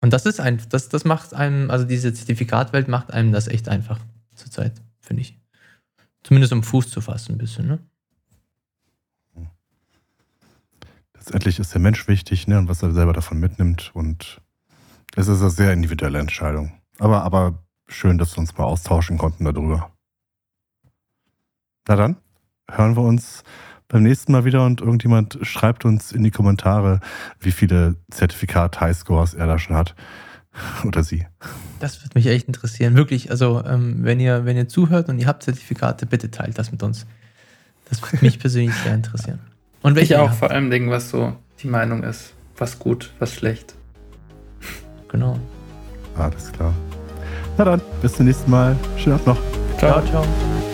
Und 0.00 0.12
das 0.12 0.26
ist 0.26 0.40
ein, 0.40 0.62
das, 0.68 0.88
das 0.88 1.04
macht 1.04 1.34
einem, 1.34 1.70
also 1.70 1.84
diese 1.84 2.12
Zertifikatwelt 2.12 2.88
macht 2.88 3.12
einem 3.12 3.32
das 3.32 3.48
echt 3.48 3.68
einfach 3.68 4.00
zurzeit, 4.34 4.80
finde 5.00 5.22
ich. 5.22 5.38
Zumindest 6.22 6.52
um 6.52 6.62
Fuß 6.62 6.90
zu 6.90 7.00
fassen, 7.00 7.34
ein 7.34 7.38
bisschen, 7.38 7.66
ne? 7.68 7.78
Letztendlich 11.14 11.58
ist 11.58 11.74
der 11.74 11.80
Mensch 11.80 12.06
wichtig, 12.08 12.46
ne? 12.46 12.58
Und 12.58 12.68
was 12.68 12.82
er 12.82 12.92
selber 12.92 13.12
davon 13.12 13.38
mitnimmt. 13.38 13.90
Und 13.94 14.40
es 15.16 15.28
ist 15.28 15.40
eine 15.40 15.50
sehr 15.50 15.72
individuelle 15.72 16.18
Entscheidung. 16.18 16.72
Aber, 16.98 17.22
aber 17.22 17.62
schön, 17.88 18.18
dass 18.18 18.36
wir 18.36 18.38
uns 18.38 18.56
mal 18.56 18.64
austauschen 18.64 19.18
konnten 19.18 19.44
darüber. 19.44 19.90
Na 21.88 21.96
dann, 21.96 22.16
hören 22.70 22.96
wir 22.96 23.02
uns 23.02 23.44
beim 23.88 24.02
nächsten 24.02 24.32
Mal 24.32 24.44
wieder 24.44 24.64
und 24.64 24.80
irgendjemand 24.80 25.38
schreibt 25.42 25.84
uns 25.84 26.10
in 26.10 26.24
die 26.24 26.30
Kommentare, 26.30 27.00
wie 27.38 27.52
viele 27.52 27.96
Zertifikat-Highscores 28.10 29.34
er 29.34 29.46
da 29.46 29.58
schon 29.58 29.76
hat. 29.76 29.94
Oder 30.84 31.04
sie. 31.04 31.26
Das 31.80 32.02
würde 32.02 32.12
mich 32.14 32.26
echt 32.26 32.48
interessieren. 32.48 32.96
Wirklich, 32.96 33.30
also 33.30 33.62
ähm, 33.64 33.98
wenn, 34.02 34.18
ihr, 34.20 34.44
wenn 34.44 34.56
ihr 34.56 34.68
zuhört 34.68 35.08
und 35.08 35.18
ihr 35.18 35.26
habt 35.26 35.42
Zertifikate, 35.42 36.06
bitte 36.06 36.30
teilt 36.30 36.58
das 36.58 36.72
mit 36.72 36.82
uns. 36.82 37.06
Das 37.88 38.02
würde 38.02 38.24
mich 38.24 38.38
persönlich 38.40 38.74
sehr 38.76 38.94
interessieren. 38.94 39.38
Und 39.82 39.94
welche 39.94 40.20
auch 40.20 40.32
vor 40.32 40.50
allem 40.50 40.70
Dingen, 40.70 40.90
was 40.90 41.10
so 41.10 41.36
die 41.62 41.68
Meinung 41.68 42.02
ist. 42.02 42.32
Was 42.56 42.78
gut, 42.78 43.12
was 43.18 43.34
schlecht. 43.34 43.74
Genau. 45.08 45.38
Alles 46.16 46.50
klar. 46.50 46.74
Na 47.58 47.64
dann, 47.64 47.80
bis 48.02 48.12
zum 48.14 48.26
nächsten 48.26 48.50
Mal. 48.50 48.76
Schönen 48.96 49.14
Abend 49.14 49.26
noch. 49.26 49.38
ciao. 49.78 50.02
ciao. 50.02 50.22
ciao. 50.22 50.65